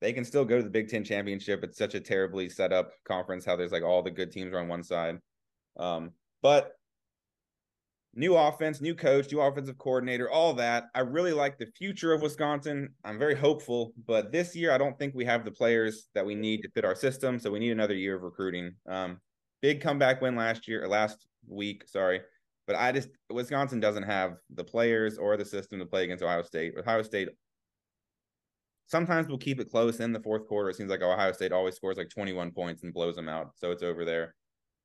they 0.00 0.14
can 0.14 0.24
still 0.24 0.46
go 0.46 0.56
to 0.56 0.62
the 0.62 0.70
Big 0.70 0.88
Ten 0.88 1.04
championship. 1.04 1.62
It's 1.62 1.76
such 1.76 1.94
a 1.94 2.00
terribly 2.00 2.48
set 2.48 2.72
up 2.72 2.92
conference 3.04 3.44
how 3.44 3.56
there's 3.56 3.72
like 3.72 3.82
all 3.82 4.02
the 4.02 4.10
good 4.10 4.32
teams 4.32 4.54
are 4.54 4.58
on 4.58 4.68
one 4.68 4.82
side. 4.82 5.18
Um, 5.76 6.12
but 6.40 6.72
new 8.14 8.36
offense, 8.36 8.80
new 8.80 8.94
coach, 8.94 9.30
new 9.32 9.40
offensive 9.40 9.78
coordinator, 9.78 10.30
all 10.30 10.52
that. 10.54 10.84
I 10.94 11.00
really 11.00 11.32
like 11.32 11.58
the 11.58 11.66
future 11.78 12.12
of 12.12 12.22
Wisconsin. 12.22 12.90
I'm 13.04 13.18
very 13.18 13.34
hopeful, 13.34 13.92
but 14.06 14.32
this 14.32 14.54
year 14.54 14.72
I 14.72 14.78
don't 14.78 14.98
think 14.98 15.14
we 15.14 15.24
have 15.24 15.44
the 15.44 15.50
players 15.50 16.08
that 16.14 16.26
we 16.26 16.34
need 16.34 16.62
to 16.62 16.70
fit 16.70 16.84
our 16.84 16.94
system. 16.94 17.38
So 17.38 17.50
we 17.50 17.58
need 17.58 17.72
another 17.72 17.94
year 17.94 18.16
of 18.16 18.22
recruiting. 18.22 18.74
Um, 18.86 19.18
big 19.62 19.80
comeback 19.80 20.20
win 20.20 20.36
last 20.36 20.68
year 20.68 20.84
or 20.84 20.88
last 20.88 21.26
week, 21.48 21.84
sorry. 21.88 22.20
But 22.66 22.76
I 22.76 22.92
just 22.92 23.08
Wisconsin 23.30 23.80
doesn't 23.80 24.04
have 24.04 24.34
the 24.54 24.64
players 24.64 25.18
or 25.18 25.36
the 25.36 25.44
system 25.44 25.78
to 25.80 25.86
play 25.86 26.04
against 26.04 26.22
Ohio 26.22 26.42
State. 26.42 26.74
Ohio 26.78 27.02
State 27.02 27.30
sometimes 28.86 29.26
we'll 29.26 29.38
keep 29.38 29.58
it 29.58 29.70
close 29.70 30.00
in 30.00 30.12
the 30.12 30.20
fourth 30.20 30.46
quarter. 30.46 30.68
It 30.68 30.76
seems 30.76 30.90
like 30.90 31.02
Ohio 31.02 31.32
State 31.32 31.50
always 31.50 31.74
scores 31.74 31.96
like 31.96 32.10
21 32.10 32.52
points 32.52 32.82
and 32.82 32.92
blows 32.92 33.16
them 33.16 33.28
out. 33.28 33.52
So 33.56 33.70
it's 33.70 33.82
over 33.82 34.04
there. 34.04 34.34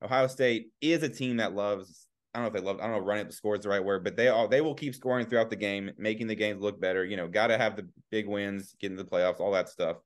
Ohio 0.02 0.26
State 0.26 0.68
is 0.80 1.02
a 1.02 1.08
team 1.08 1.36
that 1.36 1.54
loves 1.54 2.07
I 2.34 2.38
don't 2.38 2.44
know 2.44 2.58
if 2.58 2.62
they 2.62 2.66
love. 2.66 2.78
I 2.80 2.86
don't 2.86 2.92
know 2.92 3.06
running 3.06 3.22
up 3.22 3.30
the 3.30 3.36
scores 3.36 3.60
the 3.60 3.68
right 3.68 3.84
word, 3.84 4.04
but 4.04 4.16
they 4.16 4.28
all 4.28 4.48
they 4.48 4.60
will 4.60 4.74
keep 4.74 4.94
scoring 4.94 5.26
throughout 5.26 5.50
the 5.50 5.56
game, 5.56 5.90
making 5.96 6.26
the 6.26 6.34
games 6.34 6.60
look 6.60 6.80
better. 6.80 7.04
You 7.04 7.16
know, 7.16 7.26
got 7.26 7.48
to 7.48 7.58
have 7.58 7.76
the 7.76 7.88
big 8.10 8.28
wins, 8.28 8.76
get 8.78 8.90
into 8.90 9.02
the 9.02 9.10
playoffs, 9.10 9.40
all 9.40 9.52
that 9.52 9.68
stuff. 9.68 9.96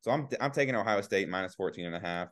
So 0.00 0.10
I'm 0.10 0.28
I'm 0.40 0.50
taking 0.50 0.74
Ohio 0.74 1.00
State 1.00 1.28
minus 1.28 1.54
14 1.54 1.86
and 1.86 1.94
a 1.94 2.00
half. 2.00 2.28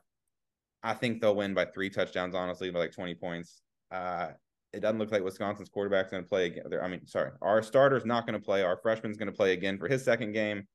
I 0.83 0.93
think 0.93 1.21
they'll 1.21 1.35
win 1.35 1.53
by 1.53 1.65
three 1.65 1.89
touchdowns, 1.89 2.35
honestly, 2.35 2.71
by 2.71 2.79
like 2.79 2.91
20 2.91 3.15
points. 3.15 3.61
Uh, 3.91 4.29
it 4.73 4.79
doesn't 4.79 4.99
look 4.99 5.11
like 5.11 5.23
Wisconsin's 5.23 5.69
quarterback's 5.69 6.11
going 6.11 6.23
to 6.23 6.29
play 6.29 6.47
again. 6.47 6.63
I 6.81 6.87
mean, 6.87 7.05
sorry, 7.05 7.31
our 7.41 7.61
starter's 7.61 8.05
not 8.05 8.25
going 8.25 8.39
to 8.39 8.43
play. 8.43 8.63
Our 8.63 8.77
freshman's 8.77 9.17
going 9.17 9.29
to 9.29 9.35
play 9.35 9.53
again 9.53 9.77
for 9.77 9.87
his 9.87 10.03
second 10.03 10.31
game. 10.31 10.67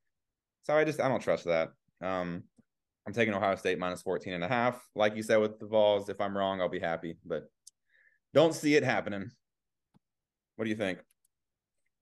So 0.62 0.76
I 0.76 0.84
just 0.84 1.00
I 1.00 1.08
don't 1.08 1.22
trust 1.22 1.44
that. 1.44 1.70
Um, 2.00 2.44
I'm 3.06 3.12
taking 3.12 3.34
Ohio 3.34 3.56
State 3.56 3.78
minus 3.78 4.02
14 4.02 4.32
and 4.32 4.44
a 4.44 4.48
half. 4.48 4.82
Like 4.94 5.16
you 5.16 5.22
said 5.22 5.36
with 5.36 5.58
the 5.58 5.66
Vols, 5.66 6.08
if 6.08 6.20
I'm 6.20 6.36
wrong, 6.36 6.60
I'll 6.60 6.68
be 6.68 6.80
happy. 6.80 7.16
But 7.24 7.44
don't 8.36 8.54
see 8.54 8.74
it 8.74 8.84
happening. 8.84 9.30
What 10.56 10.64
do 10.66 10.70
you 10.70 10.76
think? 10.76 10.98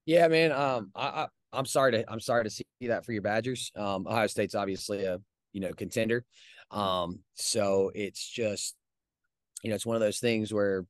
Yeah, 0.05 0.27
man. 0.27 0.51
Um, 0.51 0.91
I, 0.95 1.29
I 1.53 1.59
am 1.59 1.65
sorry 1.65 1.93
to 1.93 2.05
I'm 2.11 2.19
sorry 2.19 2.43
to 2.43 2.51
see 2.51 2.65
that 2.83 3.07
for 3.07 3.13
your 3.13 3.23
Badgers. 3.23 3.71
Um, 3.77 4.05
Ohio 4.07 4.27
State's 4.27 4.57
obviously 4.57 5.05
a 5.05 5.21
you 5.53 5.61
know 5.61 5.73
contender. 5.73 6.25
Um, 6.73 7.21
so 7.35 7.93
it's 7.95 8.29
just 8.29 8.75
you 9.63 9.71
know 9.71 9.77
it's 9.77 9.87
one 9.87 9.95
of 9.95 10.01
those 10.01 10.19
things 10.19 10.53
where 10.53 10.85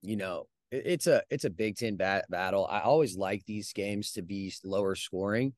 you 0.00 0.16
know 0.16 0.46
it, 0.70 0.84
it's 0.86 1.06
a 1.08 1.22
it's 1.28 1.44
a 1.44 1.50
Big 1.50 1.76
Ten 1.76 1.96
bat- 1.96 2.30
battle. 2.30 2.64
I 2.70 2.80
always 2.80 3.16
like 3.16 3.44
these 3.46 3.72
games 3.72 4.12
to 4.12 4.22
be 4.22 4.54
lower 4.64 4.94
scoring. 4.94 5.54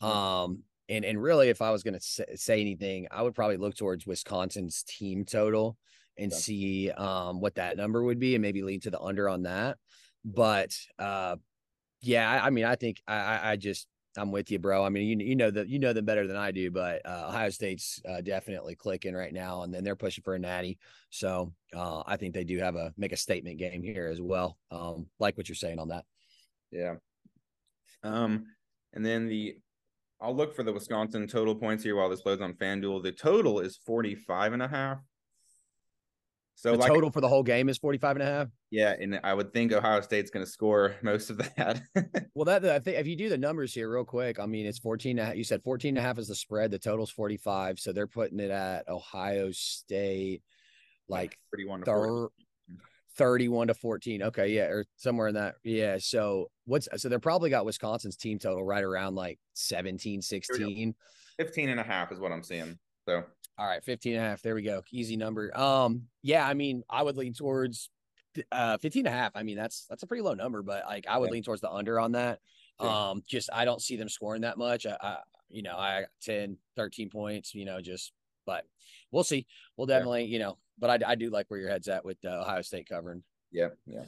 Um, 0.00 0.60
and 0.88 1.04
and 1.04 1.22
really, 1.22 1.50
if 1.50 1.60
I 1.60 1.72
was 1.72 1.82
going 1.82 1.94
to 1.94 2.00
say, 2.00 2.24
say 2.36 2.60
anything, 2.62 3.06
I 3.10 3.20
would 3.20 3.34
probably 3.34 3.58
look 3.58 3.76
towards 3.76 4.06
Wisconsin's 4.06 4.82
team 4.82 5.26
total 5.26 5.76
and 6.18 6.32
see 6.32 6.90
um, 6.90 7.40
what 7.40 7.54
that 7.56 7.76
number 7.76 8.02
would 8.02 8.18
be 8.18 8.34
and 8.34 8.42
maybe 8.42 8.62
lead 8.62 8.82
to 8.82 8.90
the 8.90 9.00
under 9.00 9.28
on 9.28 9.42
that. 9.42 9.78
But 10.24 10.76
uh, 10.98 11.36
yeah, 12.00 12.30
I, 12.30 12.46
I, 12.46 12.50
mean, 12.50 12.64
I 12.64 12.76
think 12.76 13.02
I, 13.06 13.52
I 13.52 13.56
just 13.56 13.86
I'm 14.16 14.30
with 14.30 14.50
you, 14.50 14.58
bro. 14.58 14.84
I 14.84 14.88
mean, 14.90 15.20
you 15.20 15.26
you 15.26 15.36
know 15.36 15.50
that 15.50 15.68
you 15.68 15.78
know 15.78 15.92
them 15.92 16.04
better 16.04 16.26
than 16.26 16.36
I 16.36 16.50
do, 16.50 16.70
but 16.70 17.00
uh, 17.06 17.28
Ohio 17.28 17.50
State's 17.50 18.00
uh, 18.08 18.20
definitely 18.20 18.74
clicking 18.74 19.14
right 19.14 19.32
now, 19.32 19.62
and 19.62 19.72
then 19.72 19.84
they're 19.84 19.96
pushing 19.96 20.22
for 20.22 20.34
a 20.34 20.38
natty. 20.38 20.78
So 21.10 21.52
uh, 21.74 22.02
I 22.06 22.16
think 22.16 22.34
they 22.34 22.44
do 22.44 22.58
have 22.58 22.76
a 22.76 22.92
make 22.96 23.12
a 23.12 23.16
statement 23.16 23.58
game 23.58 23.82
here 23.82 24.06
as 24.06 24.20
well. 24.20 24.58
Um, 24.70 25.06
like 25.18 25.36
what 25.36 25.48
you're 25.48 25.56
saying 25.56 25.78
on 25.78 25.88
that. 25.88 26.04
Yeah. 26.70 26.96
Um, 28.02 28.46
and 28.92 29.04
then 29.04 29.28
the 29.28 29.56
I'll 30.20 30.36
look 30.36 30.54
for 30.54 30.62
the 30.62 30.72
Wisconsin 30.72 31.26
total 31.26 31.54
points 31.54 31.82
here 31.82 31.96
while 31.96 32.08
this 32.08 32.24
loads 32.24 32.42
on 32.42 32.52
FanDuel. 32.54 33.02
The 33.02 33.12
total 33.12 33.60
is 33.60 33.78
45 33.84 34.52
and 34.52 34.62
a 34.62 34.68
half. 34.68 34.98
So 36.54 36.72
the 36.72 36.78
like, 36.78 36.92
total 36.92 37.10
for 37.10 37.20
the 37.20 37.28
whole 37.28 37.42
game 37.42 37.68
is 37.68 37.78
45 37.78 38.16
and 38.16 38.22
a 38.22 38.26
half. 38.26 38.48
Yeah, 38.70 38.94
and 38.98 39.18
I 39.24 39.34
would 39.34 39.52
think 39.52 39.72
Ohio 39.72 40.00
State's 40.00 40.30
going 40.30 40.44
to 40.44 40.50
score 40.50 40.94
most 41.02 41.30
of 41.30 41.38
that. 41.38 41.82
well, 42.34 42.44
that 42.44 42.64
I 42.64 42.78
think 42.78 42.98
if 42.98 43.06
you 43.06 43.16
do 43.16 43.28
the 43.28 43.38
numbers 43.38 43.74
here 43.74 43.92
real 43.92 44.04
quick, 44.04 44.38
I 44.38 44.46
mean, 44.46 44.66
it's 44.66 44.78
14 44.78 45.18
and 45.18 45.20
a 45.20 45.24
half. 45.24 45.36
You 45.36 45.44
said 45.44 45.62
14 45.64 45.90
and 45.90 45.98
a 45.98 46.02
half 46.02 46.18
is 46.18 46.28
the 46.28 46.34
spread. 46.34 46.70
The 46.70 46.78
total's 46.78 47.10
45. 47.10 47.80
So 47.80 47.92
they're 47.92 48.06
putting 48.06 48.38
it 48.38 48.50
at 48.50 48.88
Ohio 48.88 49.50
State 49.50 50.42
like 51.08 51.36
31 51.52 51.80
to 51.80 51.84
30, 51.86 52.78
31 53.16 53.66
to 53.68 53.74
14. 53.74 54.22
Okay, 54.24 54.48
yeah, 54.48 54.64
or 54.64 54.84
somewhere 54.96 55.28
in 55.28 55.34
that. 55.34 55.56
Yeah, 55.64 55.96
so 55.98 56.50
what's 56.64 56.88
so 56.96 57.08
they're 57.08 57.18
probably 57.18 57.50
got 57.50 57.64
Wisconsin's 57.64 58.16
team 58.16 58.38
total 58.38 58.64
right 58.64 58.84
around 58.84 59.14
like 59.14 59.38
17, 59.54 60.22
16. 60.22 60.94
15 61.38 61.68
and 61.68 61.80
a 61.80 61.82
half 61.82 62.12
is 62.12 62.20
what 62.20 62.32
I'm 62.32 62.42
seeing. 62.42 62.78
So 63.08 63.24
all 63.62 63.68
right, 63.68 63.84
15 63.84 64.14
and 64.14 64.24
a 64.24 64.28
half. 64.28 64.42
There 64.42 64.56
we 64.56 64.62
go. 64.62 64.82
Easy 64.90 65.16
number. 65.16 65.56
Um, 65.56 66.08
yeah, 66.20 66.44
I 66.44 66.52
mean, 66.52 66.82
I 66.90 67.00
would 67.00 67.16
lean 67.16 67.32
towards 67.32 67.90
uh 68.50 68.76
15 68.78 69.06
and 69.06 69.14
a 69.14 69.16
half. 69.16 69.30
I 69.36 69.44
mean, 69.44 69.56
that's 69.56 69.86
that's 69.88 70.02
a 70.02 70.06
pretty 70.06 70.22
low 70.22 70.34
number, 70.34 70.62
but 70.62 70.82
like 70.84 71.06
I 71.08 71.18
would 71.18 71.28
yeah. 71.28 71.34
lean 71.34 71.42
towards 71.44 71.60
the 71.60 71.70
under 71.70 72.00
on 72.00 72.12
that. 72.12 72.40
Yeah. 72.80 73.10
Um, 73.10 73.22
just 73.28 73.50
I 73.52 73.64
don't 73.64 73.80
see 73.80 73.96
them 73.96 74.08
scoring 74.08 74.42
that 74.42 74.58
much. 74.58 74.84
I, 74.84 74.96
I 75.00 75.18
you 75.48 75.62
know, 75.62 75.76
I 75.76 76.06
10, 76.22 76.56
13 76.74 77.08
points, 77.08 77.54
you 77.54 77.64
know, 77.64 77.80
just 77.80 78.10
but 78.46 78.64
we'll 79.12 79.22
see. 79.22 79.46
We'll 79.76 79.86
definitely, 79.86 80.24
yeah. 80.24 80.32
you 80.32 80.38
know, 80.40 80.58
but 80.76 80.90
I, 80.90 81.12
I 81.12 81.14
do 81.14 81.30
like 81.30 81.46
where 81.46 81.60
your 81.60 81.70
head's 81.70 81.86
at 81.86 82.04
with 82.04 82.16
uh, 82.24 82.40
Ohio 82.40 82.62
State 82.62 82.88
covering. 82.88 83.22
Yeah, 83.52 83.68
yeah. 83.86 84.04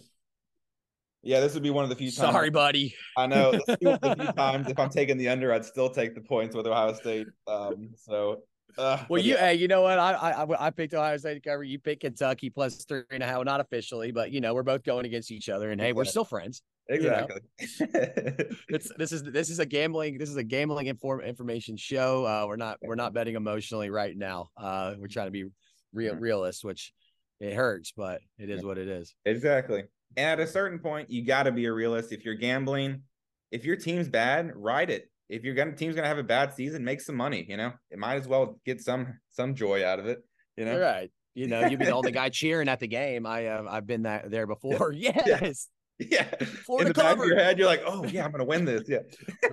Yeah, 1.23 1.41
this 1.41 1.55
would 1.55 1.63
be 1.63 1.71
one 1.71 1.85
of 1.85 1.91
the 1.91 1.97
few 1.97 2.11
times. 2.11 2.33
Sorry, 2.33 2.51
buddy. 2.51 2.95
I 3.17 3.27
know. 3.27 3.53
the 3.53 3.79
few 3.79 4.33
times 4.33 4.69
if 4.69 4.79
I'm 4.81 4.91
taking 4.91 5.17
the 5.17 5.29
under, 5.29 5.53
I'd 5.53 5.65
still 5.65 5.91
take 5.91 6.17
the 6.17 6.21
points 6.21 6.57
with 6.57 6.67
Ohio 6.67 6.93
State. 6.95 7.29
Um, 7.47 7.91
so 7.97 8.43
uh, 8.79 9.05
well, 9.09 9.23
you, 9.23 9.35
yeah. 9.35 9.49
hey, 9.49 9.55
you 9.55 9.69
know 9.69 9.83
what? 9.83 9.99
I, 9.99 10.13
I 10.13 10.67
I 10.67 10.71
picked 10.71 10.95
Ohio 10.95 11.17
State 11.17 11.35
to 11.35 11.41
cover. 11.41 11.63
You 11.63 11.79
picked 11.79 12.03
Kentucky 12.03 12.51
plus 12.51 12.85
three 12.85 13.03
and 13.11 13.23
a 13.23 13.27
half. 13.27 13.45
Not 13.45 13.61
officially, 13.61 14.13
but 14.13 14.33
you 14.33 14.41
know 14.41 14.55
we're 14.55 14.63
both 14.63 14.83
going 14.83 15.07
against 15.07 15.31
each 15.31 15.49
other, 15.49 15.71
and 15.71 15.81
hey, 15.81 15.93
we're 15.93 16.05
still 16.05 16.25
friends. 16.25 16.63
Exactly. 16.89 17.41
You 17.61 17.87
know? 17.87 17.89
it's 18.69 18.91
this 18.99 19.13
is 19.13 19.23
this 19.23 19.49
is 19.49 19.59
a 19.59 19.67
gambling 19.67 20.19
this 20.19 20.29
is 20.29 20.37
a 20.37 20.45
gambling 20.45 20.87
inform 20.87 21.21
information 21.21 21.77
show. 21.77 22.27
Uh, 22.27 22.47
we're 22.47 22.57
not 22.57 22.79
we're 22.83 22.95
not 22.95 23.15
betting 23.15 23.37
emotionally 23.37 23.91
right 23.91 24.17
now. 24.17 24.49
Uh, 24.57 24.95
we're 24.99 25.09
trying 25.09 25.29
to 25.29 25.33
be 25.33 25.47
real 25.93 26.15
realist, 26.17 26.65
which 26.65 26.93
it 27.41 27.55
hurts, 27.55 27.93
but 27.97 28.21
it 28.39 28.51
is 28.51 28.65
what 28.65 28.79
it 28.79 28.89
is. 28.89 29.15
Exactly. 29.25 29.85
And 30.17 30.41
at 30.41 30.41
a 30.41 30.47
certain 30.47 30.79
point, 30.79 31.11
you 31.11 31.25
got 31.25 31.45
to 31.45 31.53
be 31.53 31.65
a 31.67 31.73
realist. 31.73 32.13
If 32.13 32.25
you're 32.25 32.35
gambling, 32.35 33.03
if 33.51 33.65
your 33.65 33.77
team's 33.77 34.09
bad, 34.09 34.53
ride 34.55 34.91
it. 34.91 35.11
If 35.29 35.43
your 35.43 35.55
team's 35.73 35.97
gonna 35.97 36.09
have 36.09 36.19
a 36.19 36.23
bad 36.23 36.55
season, 36.55 36.85
make 36.85 37.01
some 37.01 37.17
money. 37.17 37.47
You 37.49 37.57
know, 37.57 37.73
it 37.91 37.99
might 37.99 38.17
as 38.17 38.29
well 38.29 38.59
get 38.65 38.81
some 38.81 39.19
some 39.31 39.55
joy 39.55 39.85
out 39.85 39.99
of 39.99 40.07
it. 40.07 40.23
You 40.57 40.67
know, 40.67 40.79
right? 40.79 41.11
You 41.35 41.49
know, 41.49 41.67
you've 41.67 41.79
been 41.79 41.89
the 41.89 41.95
only 41.95 42.13
guy 42.13 42.29
cheering 42.29 42.69
at 42.69 42.81
the 42.81 42.87
game. 42.87 43.27
I 43.27 43.47
uh, 43.47 43.65
I've 43.69 43.87
been 43.87 44.03
that 44.03 44.31
there 44.31 44.47
before. 44.47 44.93
Yes. 44.97 45.69
Yeah. 45.99 46.25
Florida 46.67 46.89
In 46.89 46.93
the 46.93 47.01
back 47.01 47.19
of 47.19 47.25
your 47.25 47.39
head, 47.39 47.59
you're 47.59 47.69
like, 47.69 47.83
oh 47.87 48.05
yeah, 48.05 48.25
I'm 48.25 48.33
gonna 48.33 48.45
win 48.45 48.65
this. 48.65 48.83
Yeah. 48.89 48.99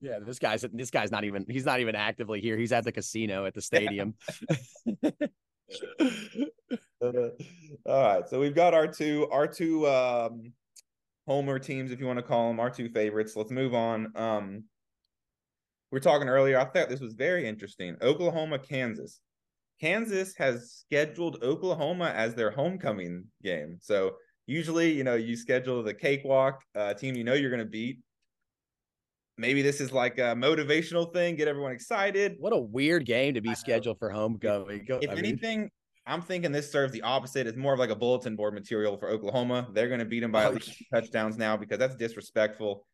yeah, 0.00 0.18
this 0.24 0.38
guy's 0.38 0.64
this 0.72 0.90
guy's 0.90 1.10
not 1.10 1.24
even 1.24 1.46
he's 1.48 1.64
not 1.64 1.80
even 1.80 1.94
actively 1.94 2.40
here. 2.40 2.56
He's 2.56 2.72
at 2.72 2.84
the 2.84 2.92
casino 2.92 3.46
at 3.46 3.54
the 3.54 3.62
stadium. 3.62 4.14
uh, 5.04 5.10
all 7.00 8.02
right, 8.02 8.28
so 8.28 8.40
we've 8.40 8.54
got 8.54 8.74
our 8.74 8.86
two 8.86 9.28
our 9.30 9.46
two 9.46 9.86
um, 9.86 10.52
homer 11.26 11.58
teams, 11.58 11.90
if 11.90 12.00
you 12.00 12.06
want 12.06 12.18
to 12.18 12.24
call 12.24 12.48
them, 12.48 12.60
our 12.60 12.70
two 12.70 12.88
favorites. 12.88 13.34
Let's 13.36 13.50
move 13.50 13.74
on. 13.74 14.12
Um, 14.16 14.64
we 15.94 15.98
are 15.98 16.00
talking 16.00 16.28
earlier. 16.28 16.58
I 16.58 16.64
thought 16.64 16.88
this 16.88 16.98
was 16.98 17.14
very 17.14 17.46
interesting. 17.46 17.96
Oklahoma, 18.02 18.58
Kansas. 18.58 19.20
Kansas 19.80 20.34
has 20.36 20.72
scheduled 20.72 21.40
Oklahoma 21.40 22.12
as 22.16 22.34
their 22.34 22.50
homecoming 22.50 23.26
game. 23.44 23.78
So 23.80 24.16
usually, 24.46 24.90
you 24.90 25.04
know, 25.04 25.14
you 25.14 25.36
schedule 25.36 25.84
the 25.84 25.94
cakewalk 25.94 26.60
uh, 26.74 26.94
team 26.94 27.14
you 27.14 27.22
know 27.22 27.34
you're 27.34 27.50
going 27.50 27.62
to 27.62 27.64
beat. 27.64 28.00
Maybe 29.38 29.62
this 29.62 29.80
is 29.80 29.92
like 29.92 30.18
a 30.18 30.34
motivational 30.34 31.12
thing, 31.12 31.36
get 31.36 31.46
everyone 31.46 31.70
excited. 31.70 32.34
What 32.40 32.52
a 32.52 32.58
weird 32.58 33.06
game 33.06 33.34
to 33.34 33.40
be 33.40 33.54
scheduled 33.54 34.00
for 34.00 34.10
homecoming. 34.10 34.84
If, 34.88 35.04
if 35.04 35.10
anything, 35.16 35.70
I'm 36.06 36.22
thinking 36.22 36.50
this 36.50 36.72
serves 36.72 36.92
the 36.92 37.02
opposite. 37.02 37.46
It's 37.46 37.56
more 37.56 37.72
of 37.72 37.78
like 37.78 37.90
a 37.90 37.96
bulletin 37.96 38.34
board 38.34 38.54
material 38.54 38.96
for 38.96 39.10
Oklahoma. 39.10 39.68
They're 39.72 39.88
going 39.88 40.00
to 40.00 40.06
beat 40.06 40.20
them 40.20 40.32
by 40.32 40.46
at 40.46 40.54
least 40.54 40.74
touchdowns 40.92 41.38
now 41.38 41.56
because 41.56 41.78
that's 41.78 41.94
disrespectful. 41.94 42.84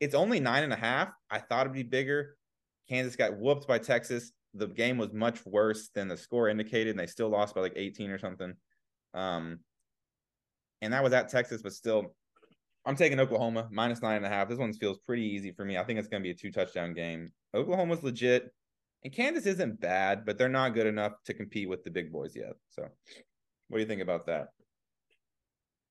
It's 0.00 0.16
only 0.16 0.40
nine 0.40 0.64
and 0.64 0.72
a 0.72 0.76
half. 0.76 1.10
I 1.30 1.38
thought 1.38 1.66
it'd 1.66 1.74
be 1.74 1.84
bigger. 1.84 2.34
Kansas 2.90 3.14
got 3.14 3.38
whooped 3.38 3.68
by 3.68 3.78
Texas. 3.78 4.32
The 4.52 4.66
game 4.66 4.98
was 4.98 5.12
much 5.12 5.46
worse 5.46 5.90
than 5.94 6.08
the 6.08 6.16
score 6.16 6.48
indicated, 6.48 6.90
and 6.90 6.98
they 6.98 7.06
still 7.06 7.28
lost 7.28 7.54
by 7.54 7.60
like 7.60 7.74
18 7.76 8.10
or 8.10 8.18
something. 8.18 8.52
Um, 9.14 9.60
and 10.82 10.92
that 10.92 11.04
was 11.04 11.12
at 11.12 11.28
Texas, 11.28 11.62
but 11.62 11.72
still, 11.72 12.16
I'm 12.84 12.96
taking 12.96 13.20
Oklahoma 13.20 13.68
minus 13.70 14.02
nine 14.02 14.16
and 14.16 14.26
a 14.26 14.28
half. 14.28 14.48
This 14.48 14.58
one 14.58 14.72
feels 14.72 14.98
pretty 14.98 15.22
easy 15.22 15.52
for 15.52 15.64
me. 15.64 15.78
I 15.78 15.84
think 15.84 16.00
it's 16.00 16.08
going 16.08 16.20
to 16.20 16.26
be 16.26 16.32
a 16.32 16.34
two 16.34 16.50
touchdown 16.50 16.92
game. 16.92 17.28
Oklahoma's 17.54 18.02
legit, 18.02 18.50
and 19.04 19.12
Kansas 19.12 19.46
isn't 19.46 19.80
bad, 19.80 20.26
but 20.26 20.36
they're 20.36 20.48
not 20.48 20.74
good 20.74 20.88
enough 20.88 21.12
to 21.26 21.34
compete 21.34 21.68
with 21.68 21.84
the 21.84 21.90
big 21.90 22.10
boys 22.10 22.34
yet. 22.34 22.54
So, 22.70 22.88
what 23.68 23.78
do 23.78 23.80
you 23.80 23.86
think 23.86 24.02
about 24.02 24.26
that? 24.26 24.48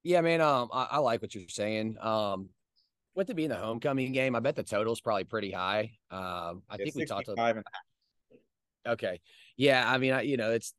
Yeah, 0.04 0.20
man. 0.20 0.42
Um, 0.42 0.68
I, 0.74 0.88
I 0.92 0.98
like 0.98 1.22
what 1.22 1.34
you're 1.34 1.48
saying. 1.48 1.96
Um, 2.02 2.50
with 3.20 3.30
it 3.30 3.36
being 3.36 3.50
the 3.50 3.58
homecoming 3.58 4.14
game, 4.14 4.34
I 4.36 4.40
bet 4.40 4.56
the 4.56 4.64
total's 4.64 5.02
probably 5.02 5.26
pretty 5.26 5.52
high. 5.52 5.92
Um, 6.10 6.64
I 6.70 6.78
think 6.78 6.96
we 6.96 7.06
talked 7.06 7.28
about. 7.28 7.58
Okay. 8.88 9.20
Yeah, 9.58 9.84
I 9.86 9.98
mean, 9.98 10.14
I, 10.14 10.22
you 10.22 10.38
know, 10.38 10.52
it's 10.52 10.74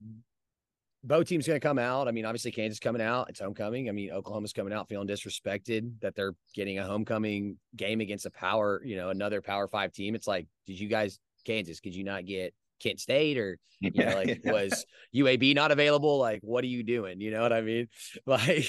both 1.05 1.29
teams 1.29 1.47
going 1.47 1.61
to 1.61 1.67
come 1.67 1.79
out. 1.79 2.09
I 2.09 2.13
mean, 2.13 2.25
obviously 2.25 2.51
Kansas 2.51 2.81
coming 2.81 3.03
out. 3.03 3.29
It's 3.29 3.41
homecoming. 3.41 3.91
I 3.91 3.93
mean, 3.93 4.11
Oklahoma's 4.11 4.55
coming 4.55 4.73
out 4.73 4.89
feeling 4.89 5.07
disrespected 5.07 6.01
that 6.01 6.17
they're 6.17 6.35
getting 6.55 6.79
a 6.79 6.85
homecoming 6.85 7.59
game 7.77 8.01
against 8.01 8.25
a 8.25 8.31
power, 8.31 8.81
you 8.85 8.97
know, 8.97 9.11
another 9.11 9.43
Power 9.43 9.69
Five 9.69 9.93
team. 9.93 10.15
It's 10.15 10.27
like, 10.27 10.47
did 10.67 10.81
you 10.81 10.89
guys, 10.89 11.19
Kansas, 11.45 11.79
could 11.79 11.95
you 11.95 12.05
not 12.05 12.25
get 12.25 12.55
Kent 12.81 13.01
State 13.01 13.39
or 13.39 13.59
you 13.81 13.91
know, 13.95 14.15
like 14.15 14.41
was 14.45 14.85
UAB 15.15 15.55
not 15.55 15.71
available? 15.71 16.19
Like, 16.19 16.41
what 16.43 16.63
are 16.65 16.69
you 16.69 16.83
doing? 16.83 17.21
You 17.21 17.31
know 17.31 17.41
what 17.41 17.53
I 17.53 17.63
mean? 17.63 17.89
Like, 18.27 18.67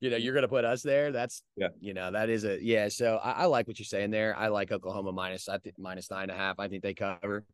you 0.00 0.10
know, 0.10 0.16
you're 0.16 0.34
gonna 0.34 0.48
put 0.48 0.64
us 0.64 0.82
there. 0.82 1.10
That's 1.10 1.42
yeah, 1.56 1.68
you 1.80 1.94
know, 1.94 2.12
that 2.12 2.28
is 2.30 2.44
a 2.44 2.62
yeah. 2.62 2.88
So 2.88 3.16
I, 3.16 3.32
I 3.32 3.44
like 3.46 3.66
what 3.66 3.78
you're 3.78 3.86
saying 3.86 4.10
there. 4.10 4.36
I 4.36 4.48
like 4.48 4.70
Oklahoma 4.70 5.12
minus 5.12 5.48
I 5.48 5.58
think 5.58 5.76
minus 5.78 6.10
nine 6.10 6.24
and 6.24 6.32
a 6.32 6.36
half. 6.36 6.60
I 6.60 6.68
think 6.68 6.82
they 6.82 6.94
cover. 6.94 7.44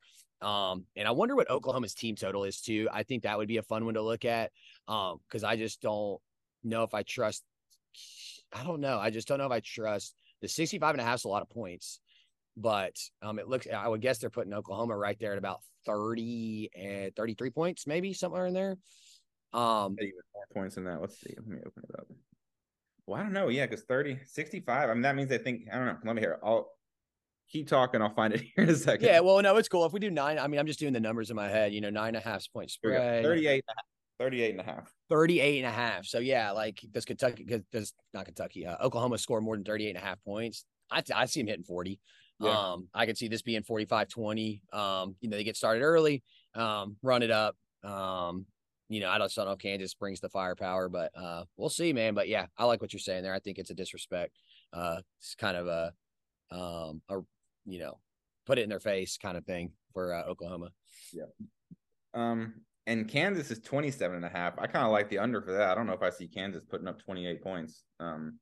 Um, 0.41 0.85
and 0.97 1.09
I 1.09 1.11
wonder 1.11 1.35
what 1.35 1.51
Oklahoma's 1.51 1.95
team 1.95 2.15
total 2.15 2.45
is 2.45 2.61
too. 2.61 2.89
I 2.93 3.03
think 3.03 3.23
that 3.23 3.39
would 3.39 3.49
be 3.49 3.57
a 3.57 3.63
fun 3.63 3.85
one 3.85 3.95
to 3.95 4.03
look 4.03 4.25
at. 4.25 4.53
Um, 4.87 5.19
because 5.27 5.43
I 5.43 5.57
just 5.57 5.81
don't 5.81 6.21
know 6.63 6.83
if 6.83 6.95
I 6.95 7.03
trust. 7.03 7.43
I 8.53 8.63
don't 8.63 8.81
know. 8.81 8.99
I 8.99 9.11
just 9.11 9.27
don't 9.27 9.39
know 9.39 9.47
if 9.47 9.53
I 9.53 9.61
trust 9.61 10.15
the 10.41 10.49
65 10.49 10.95
and 10.95 11.01
a 11.01 11.05
half 11.05 11.17
is 11.17 11.25
a 11.25 11.29
lot 11.29 11.43
of 11.43 11.51
points, 11.51 12.01
but 12.61 12.97
um, 13.23 13.39
it 13.39 13.49
looks. 13.49 13.67
I 13.73 13.89
would 13.89 14.01
guess 14.01 14.19
they're 14.19 14.31
putting 14.31 14.53
Oklahoma 14.53 14.97
right 14.97 15.17
there 15.19 15.33
at 15.33 15.39
about 15.39 15.61
30 15.87 16.71
and 16.77 17.17
33 17.17 17.51
points, 17.51 17.87
maybe 17.87 18.13
somewhere 18.13 18.47
in 18.47 18.55
there. 18.55 18.77
Um, 19.53 19.97
even 20.01 20.13
more 20.35 20.47
points 20.53 20.75
than 20.75 20.85
that. 20.85 21.01
Let's 21.01 21.19
see. 21.21 21.35
Let 21.37 21.47
me 21.47 21.59
open 21.59 21.83
it 21.89 21.99
up. 21.99 22.07
Well, 23.07 23.21
I 23.21 23.23
don't 23.23 23.33
know. 23.33 23.49
Yeah, 23.49 23.67
because 23.67 23.85
30, 23.85 24.19
65. 24.25 24.91
I 24.91 24.93
mean, 24.93 25.03
that 25.03 25.17
means 25.17 25.31
they 25.31 25.39
think 25.39 25.63
I 25.73 25.77
don't 25.77 25.87
know. 25.87 25.97
Let 26.05 26.17
me 26.17 26.21
hear. 26.21 26.33
it. 26.33 26.41
I'll 26.43 26.71
keep 27.51 27.69
talking. 27.69 28.03
I'll 28.03 28.15
find 28.15 28.35
it 28.35 28.41
here 28.57 28.65
in 28.65 28.71
a 28.71 28.77
second. 28.77 29.07
Yeah, 29.07 29.21
well, 29.21 29.41
no, 29.41 29.57
it's 29.57 29.69
cool. 29.69 29.87
If 29.87 29.93
we 29.93 30.01
do 30.01 30.11
nine, 30.11 30.39
I 30.39 30.47
mean, 30.49 30.61
I'm 30.61 30.67
just 30.67 30.79
doing 30.79 30.93
the 30.93 31.01
numbers 31.01 31.31
in 31.31 31.37
my 31.37 31.49
head, 31.49 31.73
you 31.73 31.81
know, 31.81 31.91
nine 31.91 32.09
and 32.09 32.19
a 32.19 32.21
half 32.21 32.45
point 32.53 32.71
spread. 32.71 33.25
38 33.25 33.65
38 34.19 34.51
and 34.51 34.61
a 34.61 34.65
half. 34.65 34.93
38 35.11 35.59
and 35.59 35.67
a 35.67 35.71
half. 35.71 36.05
So 36.05 36.19
yeah, 36.19 36.51
like 36.51 36.85
does 36.91 37.05
Kentucky 37.05 37.47
does 37.73 37.95
not 38.13 38.27
Kentucky, 38.27 38.67
uh, 38.67 38.77
Oklahoma 38.83 39.19
score 39.19 39.41
more 39.41 39.57
than 39.57 39.65
38 39.65 39.91
and 39.91 39.99
a 39.99 40.01
half 40.01 40.23
points? 40.25 40.65
I 40.91 41.03
I 41.15 41.27
see 41.27 41.41
him 41.41 41.47
hitting 41.47 41.65
40. 41.65 42.01
Yeah. 42.41 42.51
Um, 42.51 42.89
I 42.95 43.07
could 43.07 43.19
see 43.19 43.29
this 43.29 43.43
being 43.43 43.63
45 43.63 44.09
20. 44.09 44.63
Um, 44.73 45.17
you 45.21 45.29
know, 45.29 45.37
they 45.37 45.45
get 45.45 45.57
started 45.57 45.83
early, 45.83 46.23
um, 46.55 46.97
run 47.03 47.23
it 47.23 47.31
up. 47.31 47.57
Um, 47.83 48.47
you 48.89 49.01
know, 49.01 49.11
I 49.11 49.19
just 49.19 49.37
don't 49.37 49.47
know 49.47 49.53
if 49.53 49.59
Kansas 49.59 49.95
brings 49.95 50.21
the 50.21 50.31
firepower, 50.31 50.89
but 50.89 51.11
uh, 51.17 51.45
we'll 51.57 51.69
see, 51.69 51.93
man. 51.93 52.15
But 52.15 52.29
yeah, 52.29 52.47
I 52.57 52.65
like 52.65 52.81
what 52.81 52.93
you're 52.93 53.01
saying 53.01 53.23
there. 53.23 53.35
I 53.35 53.39
think 53.39 53.59
it's 53.59 53.71
a 53.71 53.75
disrespect. 53.75 54.39
Uh, 54.73 55.01
it's 55.19 55.35
kind 55.35 55.57
of 55.57 55.67
a, 55.67 55.93
um, 56.51 57.03
a 57.09 57.19
you 57.67 57.79
know, 57.81 57.99
put 58.47 58.59
it 58.59 58.63
in 58.63 58.71
their 58.71 58.81
face 58.81 59.19
kind 59.19 59.37
of 59.37 59.45
thing 59.45 59.73
for 59.93 60.15
uh, 60.15 60.23
Oklahoma. 60.25 60.71
Yeah. 61.13 61.25
Um, 62.15 62.55
and 62.87 63.07
Kansas 63.07 63.51
is 63.51 63.61
27 63.61 64.17
and 64.17 64.25
a 64.25 64.31
half. 64.31 64.55
I 64.59 64.67
kind 64.67 64.87
of 64.87 64.93
like 64.93 65.11
the 65.11 65.19
under 65.19 65.43
for 65.43 65.53
that. 65.53 65.69
I 65.69 65.75
don't 65.75 65.87
know 65.87 65.93
if 65.93 66.03
I 66.03 66.09
see 66.09 66.27
Kansas 66.27 66.65
putting 66.69 66.89
up 66.89 66.99
28 67.03 67.43
points. 67.43 67.83
Um, 68.01 68.39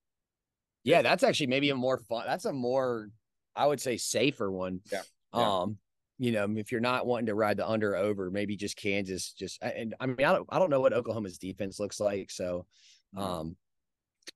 yeah, 0.85 1.03
that's 1.03 1.25
actually 1.25 1.49
maybe 1.49 1.71
a 1.71 1.75
more 1.75 1.99
fun. 1.99 2.25
That's 2.27 2.45
a 2.45 2.53
more, 2.53 3.11
I 3.57 3.67
would 3.67 3.81
say, 3.81 3.97
safer 3.97 4.51
one. 4.51 4.81
Yeah. 4.93 5.03
yeah. 5.35 5.61
Um, 5.61 5.79
you 6.19 6.33
know, 6.33 6.47
if 6.57 6.73
you're 6.73 6.81
not 6.81 7.07
wanting 7.07 7.27
to 7.27 7.35
ride 7.35 7.59
the 7.59 7.69
under 7.69 7.95
over, 7.95 8.31
maybe 8.31 8.57
just 8.57 8.77
Kansas. 8.77 9.33
Just 9.33 9.63
and 9.63 9.95
I 10.01 10.07
mean, 10.07 10.27
I 10.27 10.33
don't, 10.33 10.47
I 10.49 10.59
don't 10.59 10.71
know 10.71 10.81
what 10.81 10.93
Oklahoma's 10.93 11.39
defense 11.39 11.79
looks 11.79 12.01
like. 12.01 12.31
So, 12.31 12.67
mm-hmm. 13.15 13.23
um, 13.23 13.57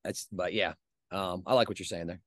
that's 0.04 0.28
but 0.30 0.52
yeah, 0.52 0.74
um, 1.10 1.42
I 1.46 1.54
like 1.54 1.68
what 1.68 1.78
you're 1.78 1.86
saying 1.86 2.08
there. 2.08 2.20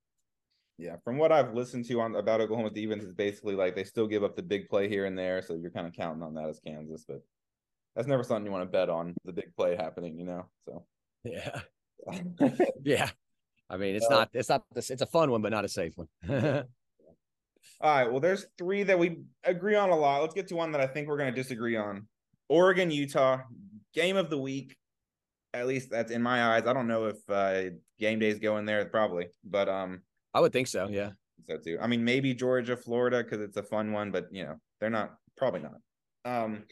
Yeah, 0.79 0.95
from 1.03 1.17
what 1.17 1.31
I've 1.31 1.53
listened 1.53 1.85
to 1.85 2.01
on 2.01 2.15
about 2.15 2.41
Oklahoma 2.41 2.71
defense, 2.71 3.03
is 3.03 3.13
basically 3.13 3.55
like 3.55 3.75
they 3.75 3.83
still 3.83 4.07
give 4.07 4.23
up 4.23 4.35
the 4.35 4.41
big 4.41 4.69
play 4.69 4.89
here 4.89 5.05
and 5.05 5.17
there, 5.17 5.41
so 5.43 5.53
you're 5.53 5.71
kind 5.71 5.85
of 5.85 5.93
counting 5.93 6.23
on 6.23 6.33
that 6.33 6.49
as 6.49 6.59
Kansas, 6.65 7.05
but 7.07 7.21
that's 7.95 8.07
never 8.07 8.23
something 8.23 8.45
you 8.45 8.51
want 8.51 8.63
to 8.63 8.71
bet 8.71 8.89
on 8.89 9.13
the 9.23 9.33
big 9.33 9.55
play 9.55 9.75
happening, 9.75 10.17
you 10.17 10.25
know. 10.25 10.45
So 10.65 10.85
yeah, 11.23 11.61
yeah. 12.83 13.09
I 13.69 13.77
mean, 13.77 13.95
it's 13.95 14.07
uh, 14.07 14.09
not 14.09 14.29
it's 14.33 14.49
not 14.49 14.63
this 14.73 14.89
it's 14.89 15.03
a 15.03 15.07
fun 15.07 15.29
one, 15.29 15.43
but 15.43 15.51
not 15.51 15.65
a 15.65 15.69
safe 15.69 15.93
one. 15.95 16.07
All 17.81 17.95
right. 17.95 18.09
Well, 18.09 18.19
there's 18.19 18.45
three 18.57 18.83
that 18.83 18.97
we 18.97 19.19
agree 19.43 19.75
on 19.75 19.89
a 19.89 19.95
lot. 19.95 20.21
Let's 20.21 20.33
get 20.33 20.47
to 20.49 20.55
one 20.55 20.71
that 20.71 20.81
I 20.81 20.87
think 20.87 21.07
we're 21.07 21.17
going 21.17 21.33
to 21.33 21.41
disagree 21.41 21.75
on. 21.75 22.07
Oregon, 22.49 22.91
Utah, 22.91 23.39
game 23.93 24.17
of 24.17 24.29
the 24.29 24.37
week. 24.37 24.75
At 25.53 25.67
least 25.67 25.89
that's 25.91 26.11
in 26.11 26.21
my 26.21 26.55
eyes. 26.55 26.63
I 26.65 26.73
don't 26.73 26.87
know 26.87 27.05
if 27.05 27.17
uh, 27.29 27.75
game 27.99 28.19
days 28.19 28.39
go 28.39 28.57
in 28.57 28.65
there, 28.65 28.83
probably, 28.85 29.27
but 29.43 29.69
um, 29.69 30.01
I 30.33 30.39
would 30.39 30.51
think 30.51 30.67
so. 30.67 30.87
Yeah. 30.89 31.11
So 31.49 31.57
too. 31.57 31.77
I 31.81 31.87
mean, 31.87 32.03
maybe 32.03 32.33
Georgia, 32.33 32.75
Florida, 32.75 33.23
because 33.23 33.41
it's 33.41 33.57
a 33.57 33.63
fun 33.63 33.91
one, 33.91 34.11
but 34.11 34.27
you 34.31 34.43
know, 34.43 34.55
they're 34.79 34.89
not 34.89 35.15
probably 35.37 35.61
not. 35.61 35.75
Um 36.25 36.63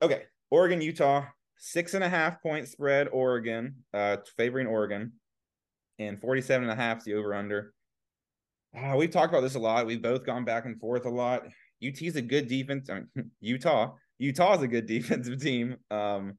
okay. 0.00 0.22
Oregon, 0.50 0.80
Utah, 0.80 1.24
six 1.58 1.94
and 1.94 2.04
a 2.04 2.08
half 2.08 2.40
point 2.42 2.68
spread, 2.68 3.08
Oregon, 3.08 3.74
uh 3.92 4.18
favoring 4.36 4.66
Oregon, 4.66 5.12
and 5.98 6.20
47 6.20 6.68
and 6.68 6.72
a 6.72 6.82
half 6.82 7.04
the 7.04 7.14
over 7.14 7.34
under. 7.34 7.72
Uh, 8.76 8.96
we've 8.96 9.10
talked 9.10 9.32
about 9.32 9.40
this 9.40 9.54
a 9.54 9.58
lot. 9.58 9.86
We've 9.86 10.02
both 10.02 10.24
gone 10.24 10.44
back 10.44 10.64
and 10.64 10.78
forth 10.78 11.06
a 11.06 11.10
lot. 11.10 11.44
UT's 11.86 12.16
a 12.16 12.22
good 12.22 12.48
defense. 12.48 12.90
I 12.90 13.02
mean, 13.14 13.30
Utah. 13.40 13.94
Utah's 14.18 14.62
a 14.62 14.68
good 14.68 14.86
defensive 14.86 15.40
team. 15.40 15.76
Um, 15.90 16.38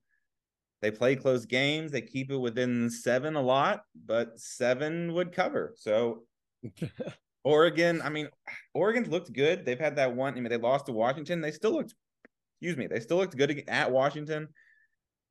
they 0.81 0.91
play 0.91 1.15
close 1.15 1.45
games. 1.45 1.91
They 1.91 2.01
keep 2.01 2.31
it 2.31 2.37
within 2.37 2.89
seven 2.89 3.35
a 3.35 3.41
lot, 3.41 3.81
but 4.05 4.39
seven 4.39 5.13
would 5.13 5.33
cover. 5.33 5.73
So 5.75 6.23
Oregon, 7.43 8.01
I 8.01 8.09
mean, 8.09 8.29
Oregon's 8.73 9.09
looked 9.09 9.33
good. 9.33 9.65
They've 9.65 9.79
had 9.79 9.97
that 9.97 10.15
one. 10.15 10.33
I 10.33 10.39
mean, 10.39 10.49
they 10.49 10.57
lost 10.57 10.85
to 10.85 10.93
Washington. 10.93 11.41
They 11.41 11.51
still 11.51 11.71
looked, 11.71 11.93
excuse 12.61 12.77
me, 12.77 12.87
they 12.87 12.99
still 12.99 13.17
looked 13.17 13.35
good 13.35 13.63
at 13.67 13.91
Washington. 13.91 14.49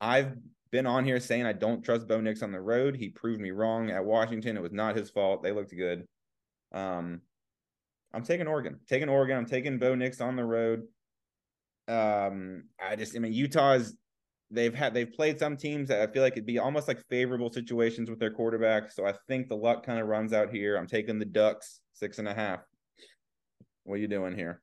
I've 0.01 0.37
been 0.71 0.87
on 0.87 1.05
here 1.05 1.19
saying 1.19 1.47
I 1.47 1.55
don't 1.55 1.83
trust 1.83 2.09
Bo 2.09 2.21
Nix 2.21 2.43
on 2.43 2.53
the 2.53 2.61
road. 2.61 2.95
He 2.95 3.09
proved 3.09 3.41
me 3.41 3.51
wrong 3.51 3.91
at 3.91 4.05
Washington. 4.05 4.57
It 4.57 4.63
was 4.63 4.73
not 4.73 4.97
his 4.97 5.11
fault. 5.11 5.43
They 5.43 5.53
looked 5.53 5.75
good. 5.75 6.07
Um, 6.73 7.23
I'm 8.13 8.23
taking 8.23 8.47
Oregon. 8.47 8.81
Taking 8.89 9.09
Oregon. 9.09 9.37
I'm 9.37 9.47
taking 9.47 9.79
Bo 9.79 9.95
Nix 9.95 10.21
on 10.21 10.37
the 10.37 10.45
road. 10.45 10.85
Um, 11.89 12.65
I 12.83 12.97
just, 12.97 13.17
I 13.17 13.19
mean, 13.19 13.33
Utah 13.33 13.75
is 13.75 13.97
they've 14.51 14.75
had 14.75 14.95
they've 14.95 15.13
played 15.13 15.39
some 15.39 15.57
teams 15.57 15.89
that 15.89 16.01
I 16.01 16.11
feel 16.13 16.23
like 16.23 16.33
it'd 16.33 16.47
be 16.47 16.59
almost 16.59 16.89
like 16.89 17.03
favorable 17.09 17.53
situations 17.53 18.09
with 18.09 18.19
their 18.19 18.31
quarterback. 18.31 18.91
So 18.91 19.07
I 19.07 19.15
think 19.27 19.49
the 19.49 19.57
luck 19.57 19.85
kind 19.85 20.01
of 20.01 20.07
runs 20.07 20.33
out 20.33 20.51
here. 20.51 20.77
I'm 20.77 20.87
taking 20.87 21.19
the 21.19 21.25
Ducks 21.25 21.81
six 21.93 22.19
and 22.19 22.29
a 22.29 22.35
half. 22.35 22.61
What 23.85 23.95
are 23.95 23.99
you 23.99 24.09
doing 24.09 24.35
here? 24.35 24.61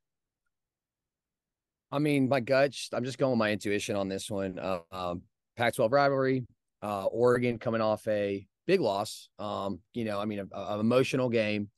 I 1.92 2.00
mean, 2.00 2.28
my 2.28 2.40
gut. 2.40 2.76
I'm 2.94 3.06
just 3.06 3.18
going 3.18 3.32
with 3.32 3.40
my 3.40 3.52
intuition 3.52 3.96
on 3.96 4.10
this 4.10 4.30
one. 4.30 4.60
Uh, 4.60 4.80
um, 4.92 5.22
Pac-12 5.56 5.92
rivalry. 5.92 6.46
Uh, 6.82 7.06
Oregon 7.06 7.58
coming 7.58 7.82
off 7.82 8.08
a 8.08 8.46
big 8.68 8.82
loss. 8.82 9.30
Um, 9.40 9.80
you 9.94 10.04
know, 10.04 10.20
I 10.20 10.26
mean, 10.26 10.40
an 10.40 10.80
emotional 10.80 11.30
game. 11.30 11.70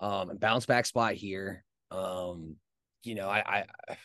Um, 0.00 0.36
bounce 0.38 0.66
back 0.66 0.86
spot 0.86 1.14
here. 1.14 1.64
Um, 1.90 2.56
you 3.02 3.14
know, 3.14 3.28
I, 3.28 3.64
I 3.88 3.96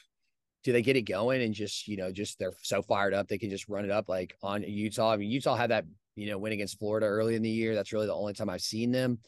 do 0.64 0.74
they 0.74 0.82
get 0.82 0.98
it 0.98 1.04
going 1.04 1.42
and 1.42 1.54
just 1.54 1.88
you 1.88 1.98
know 1.98 2.12
just 2.12 2.38
they're 2.38 2.54
so 2.62 2.82
fired 2.82 3.14
up 3.14 3.28
they 3.28 3.38
can 3.38 3.50
just 3.50 3.70
run 3.70 3.86
it 3.86 3.92
up 3.92 4.10
like 4.10 4.36
on 4.44 4.64
Utah. 4.64 5.12
I 5.12 5.18
mean, 5.18 5.30
Utah 5.30 5.56
had 5.56 5.72
that 5.72 5.86
you 6.16 6.30
know 6.30 6.38
win 6.38 6.54
against 6.54 6.80
Florida 6.80 7.06
early 7.06 7.36
in 7.36 7.42
the 7.42 7.50
year. 7.50 7.76
That's 7.76 7.94
really 7.94 8.08
the 8.08 8.16
only 8.16 8.34
time 8.34 8.50
I've 8.50 8.62
seen 8.62 8.92
them. 8.92 9.20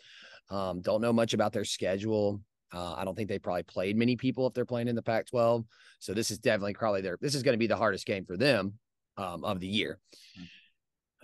Um, 0.49 0.81
don't 0.81 1.01
know 1.01 1.13
much 1.13 1.33
about 1.33 1.53
their 1.53 1.65
schedule. 1.65 2.41
Uh, 2.73 2.93
I 2.93 3.03
don't 3.03 3.15
think 3.15 3.29
they 3.29 3.39
probably 3.39 3.63
played 3.63 3.97
many 3.97 4.15
people 4.15 4.47
if 4.47 4.53
they're 4.53 4.65
playing 4.65 4.87
in 4.87 4.95
the 4.95 5.01
Pac-12. 5.01 5.65
So 5.99 6.13
this 6.13 6.31
is 6.31 6.37
definitely 6.39 6.73
probably 6.73 7.01
their. 7.01 7.17
This 7.19 7.35
is 7.35 7.43
going 7.43 7.53
to 7.53 7.59
be 7.59 7.67
the 7.67 7.75
hardest 7.75 8.05
game 8.05 8.25
for 8.25 8.37
them 8.37 8.73
um, 9.17 9.43
of 9.43 9.59
the 9.59 9.67
year. 9.67 9.99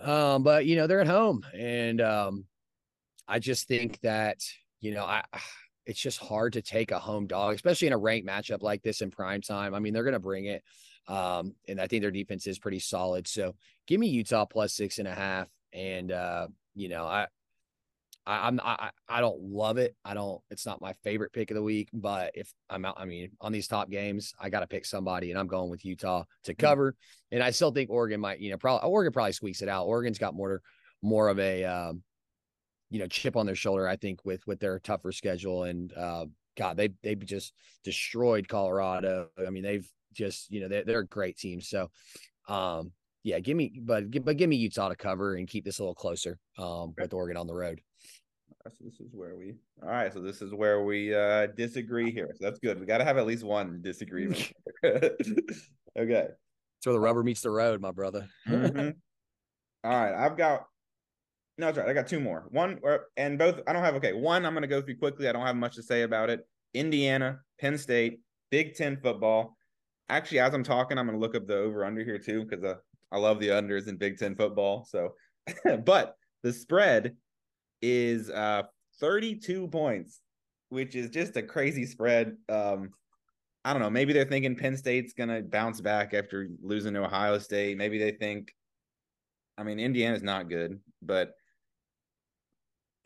Um, 0.01 0.44
but 0.44 0.65
you 0.65 0.75
know 0.75 0.88
they're 0.88 1.01
at 1.01 1.08
home, 1.08 1.46
and 1.53 2.01
um, 2.01 2.46
I 3.27 3.39
just 3.39 3.67
think 3.67 4.00
that 4.01 4.39
you 4.79 4.93
know 4.93 5.05
I 5.05 5.24
it's 5.86 6.00
just 6.00 6.19
hard 6.19 6.53
to 6.53 6.62
take 6.62 6.91
a 6.91 7.00
home 7.00 7.27
dog, 7.27 7.55
especially 7.55 7.88
in 7.88 7.93
a 7.93 7.98
ranked 7.98 8.27
matchup 8.27 8.62
like 8.62 8.84
this 8.84 9.01
in 9.01 9.10
prime 9.10 9.41
time. 9.41 9.74
I 9.74 9.79
mean, 9.79 9.93
they're 9.93 10.03
going 10.03 10.13
to 10.13 10.19
bring 10.19 10.46
it. 10.46 10.62
Um, 11.07 11.55
and 11.69 11.79
I 11.79 11.88
think 11.88 12.01
their 12.01 12.12
defense 12.12 12.46
is 12.46 12.60
pretty 12.60 12.79
solid. 12.79 13.25
So 13.25 13.55
give 13.88 13.98
me 13.98 14.07
Utah 14.10 14.46
plus 14.46 14.74
six 14.74 15.00
and 15.00 15.07
a 15.07 15.15
half. 15.15 15.48
And, 15.72 16.12
uh, 16.12 16.48
you 16.75 16.89
know, 16.89 17.05
I, 17.05 17.27
I, 18.25 18.48
I'm 18.48 18.60
I 18.62 18.89
I 19.07 19.22
don't 19.22 19.39
love 19.41 19.77
it. 19.77 19.96
I 20.03 20.13
don't. 20.13 20.41
It's 20.51 20.65
not 20.65 20.81
my 20.81 20.91
favorite 21.01 21.31
pick 21.31 21.50
of 21.50 21.55
the 21.55 21.63
week. 21.63 21.88
But 21.93 22.31
if 22.34 22.51
I'm 22.69 22.84
out, 22.84 22.96
I 22.98 23.05
mean, 23.05 23.31
on 23.39 23.53
these 23.53 23.69
top 23.69 23.89
games, 23.89 24.34
I 24.38 24.50
got 24.50 24.60
to 24.60 24.67
pick 24.67 24.86
somebody, 24.86 25.31
and 25.31 25.39
I'm 25.39 25.48
going 25.48 25.69
with 25.69 25.86
Utah 25.86 26.25
to 26.43 26.51
mm-hmm. 26.51 26.60
cover. 26.60 26.96
And 27.31 27.41
I 27.41 27.51
still 27.51 27.72
think 27.72 27.89
Oregon 27.89 28.19
might, 28.19 28.39
you 28.39 28.51
know, 28.51 28.57
probably 28.57 28.88
Oregon 28.89 29.13
probably 29.13 29.31
squeaks 29.31 29.62
it 29.62 29.69
out. 29.69 29.86
Oregon's 29.86 30.17
got 30.17 30.36
more 30.36 30.62
more 31.01 31.29
of 31.29 31.39
a 31.39 31.63
um, 31.63 32.03
you 32.89 33.00
know 33.00 33.08
chip 33.08 33.36
on 33.36 33.46
their 33.46 33.56
shoulder. 33.56 33.88
I 33.88 33.96
think 33.96 34.25
with 34.25 34.46
with 34.48 34.60
their 34.60 34.79
tougher 34.79 35.12
schedule 35.12 35.63
and 35.63 35.94
uh, 35.94 36.25
God, 36.58 36.77
they 36.77 36.89
they've 37.03 37.24
just 37.25 37.53
destroyed 37.84 38.48
Colorado. 38.48 39.29
I 39.46 39.50
mean, 39.50 39.63
they've 39.63 39.88
just 40.13 40.51
you 40.51 40.62
know 40.62 40.67
they're, 40.67 40.84
they're 40.84 41.00
a 41.00 41.08
great 41.08 41.38
team. 41.38 41.62
So, 41.62 41.89
um, 42.48 42.91
yeah, 43.24 43.39
give 43.39 43.56
me 43.56 43.79
but 43.84 44.12
but 44.24 44.38
give 44.38 44.50
me 44.50 44.56
Utah 44.58 44.89
to 44.89 44.96
cover 44.96 45.36
and 45.36 45.48
keep 45.48 45.65
this 45.65 45.79
a 45.79 45.84
little 45.84 45.96
closer 45.96 46.39
um, 46.58 46.94
with 46.98 47.13
Oregon 47.13 47.38
on 47.38 47.48
the 47.48 47.53
road. 47.53 47.82
So 48.65 48.84
this 48.84 49.00
is 49.00 49.13
where 49.13 49.36
we 49.38 49.53
all 49.82 49.89
right. 49.89 50.12
So 50.12 50.20
this 50.20 50.41
is 50.41 50.53
where 50.53 50.84
we 50.84 51.13
uh 51.13 51.48
disagree 51.48 52.12
here. 52.12 52.29
So 52.38 52.46
that's 52.46 52.60
good. 52.60 52.79
We 52.79 52.86
got 52.86 52.98
to 52.98 53.06
have 53.06 53.17
at 53.17 53.25
least 53.25 53.44
one 53.44 53.82
disagreement. 53.82 54.51
okay. 54.84 56.27
Where 56.84 56.94
the 56.94 57.00
rubber 57.00 57.24
meets 57.24 57.41
the 57.41 57.51
road, 57.51 57.82
my 57.82 57.91
brother. 57.91 58.27
mm-hmm. 58.48 58.89
All 59.84 59.91
right, 59.91 60.13
I've 60.13 60.38
got 60.38 60.67
no, 61.57 61.67
that's 61.67 61.77
right. 61.77 61.89
I 61.89 61.93
got 61.93 62.07
two 62.07 62.19
more. 62.19 62.45
One, 62.51 62.79
and 63.15 63.39
both. 63.39 63.61
I 63.67 63.73
don't 63.73 63.83
have. 63.83 63.95
Okay, 63.95 64.13
one. 64.13 64.45
I'm 64.45 64.53
going 64.53 64.61
to 64.61 64.67
go 64.67 64.81
through 64.81 64.97
quickly. 64.97 65.27
I 65.27 65.31
don't 65.31 65.45
have 65.45 65.55
much 65.55 65.75
to 65.75 65.83
say 65.83 66.03
about 66.03 66.29
it. 66.29 66.47
Indiana, 66.73 67.39
Penn 67.59 67.77
State, 67.77 68.19
Big 68.51 68.75
Ten 68.75 68.97
football. 68.97 69.57
Actually, 70.09 70.39
as 70.39 70.53
I'm 70.53 70.63
talking, 70.63 70.97
I'm 70.97 71.07
going 71.07 71.17
to 71.17 71.21
look 71.21 71.35
up 71.35 71.47
the 71.47 71.57
over 71.57 71.83
under 71.83 72.03
here 72.03 72.19
too 72.19 72.45
because 72.45 72.63
uh, 72.63 72.75
I 73.11 73.17
love 73.17 73.39
the 73.39 73.49
unders 73.49 73.87
in 73.87 73.97
Big 73.97 74.17
Ten 74.17 74.35
football. 74.35 74.85
So, 74.87 75.13
but 75.85 76.15
the 76.43 76.53
spread 76.53 77.15
is 77.81 78.29
uh 78.29 78.63
32 78.99 79.67
points, 79.67 80.21
which 80.69 80.95
is 80.95 81.09
just 81.09 81.38
a 81.38 81.41
crazy 81.41 81.86
spread. 81.86 82.38
Um, 82.49 82.91
I 83.65 83.73
don't 83.73 83.82
know. 83.82 83.89
Maybe 83.89 84.13
they're 84.13 84.25
thinking 84.25 84.55
Penn 84.55 84.77
State's 84.77 85.13
going 85.13 85.29
to 85.29 85.41
bounce 85.41 85.82
back 85.82 86.13
after 86.13 86.49
losing 86.62 86.93
to 86.93 87.03
Ohio 87.03 87.38
State. 87.39 87.77
Maybe 87.77 87.97
they 87.97 88.12
think. 88.12 88.53
I 89.58 89.63
mean, 89.63 89.79
Indiana's 89.79 90.21
not 90.21 90.49
good, 90.49 90.79
but 91.01 91.34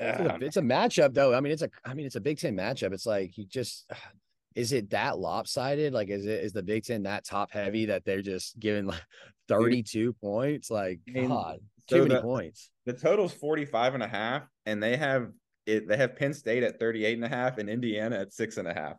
it's 0.01 0.19
a, 0.19 0.45
it's 0.45 0.57
a 0.57 0.61
matchup 0.61 1.13
though. 1.13 1.33
I 1.33 1.39
mean, 1.39 1.53
it's 1.53 1.61
a 1.61 1.69
I 1.85 1.93
mean, 1.93 2.05
it's 2.05 2.15
a 2.15 2.21
Big 2.21 2.39
Ten 2.39 2.55
matchup. 2.55 2.93
It's 2.93 3.05
like 3.05 3.37
you 3.37 3.45
just 3.45 3.89
is 4.55 4.73
it 4.73 4.89
that 4.89 5.17
lopsided? 5.17 5.93
Like, 5.93 6.09
is 6.09 6.25
it 6.25 6.43
is 6.43 6.53
the 6.53 6.63
Big 6.63 6.83
Ten 6.83 7.03
that 7.03 7.25
top 7.25 7.51
heavy 7.51 7.85
that 7.85 8.03
they're 8.05 8.21
just 8.21 8.59
giving 8.59 8.85
like 8.85 9.01
32 9.47 10.13
points? 10.13 10.69
Like, 10.69 10.99
God, 11.13 11.59
so 11.87 11.97
too 11.97 12.03
many 12.03 12.15
the, 12.15 12.21
points. 12.21 12.69
The 12.85 12.93
total's 12.93 13.33
45 13.33 13.95
and 13.95 14.03
a 14.03 14.07
half, 14.07 14.43
and 14.65 14.81
they 14.81 14.97
have 14.97 15.31
it, 15.65 15.87
they 15.87 15.97
have 15.97 16.15
Penn 16.15 16.33
State 16.33 16.63
at 16.63 16.79
38 16.79 17.15
and 17.15 17.25
a 17.25 17.29
half 17.29 17.57
and 17.57 17.69
Indiana 17.69 18.19
at 18.19 18.33
six 18.33 18.57
and 18.57 18.67
a 18.67 18.73
half. 18.73 18.97